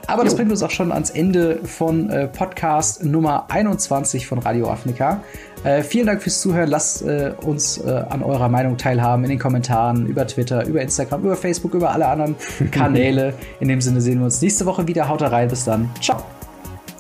[0.08, 4.70] Aber das bringt uns auch schon ans Ende von äh, Podcast Nummer 21 von Radio
[4.70, 5.22] Afrika.
[5.64, 6.70] Äh, vielen Dank fürs Zuhören.
[6.70, 11.24] Lasst äh, uns äh, an eurer Meinung teilhaben in den Kommentaren, über Twitter, über Instagram,
[11.24, 12.36] über Facebook, über alle anderen
[12.72, 13.34] Kanäle.
[13.60, 15.08] In dem Sinne sehen wir uns nächste Woche wieder.
[15.08, 15.48] Haut rein.
[15.48, 15.90] Bis dann.
[16.02, 16.24] Ciao.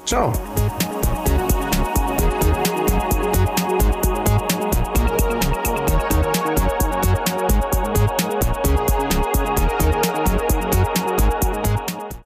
[0.05, 0.33] Ciao.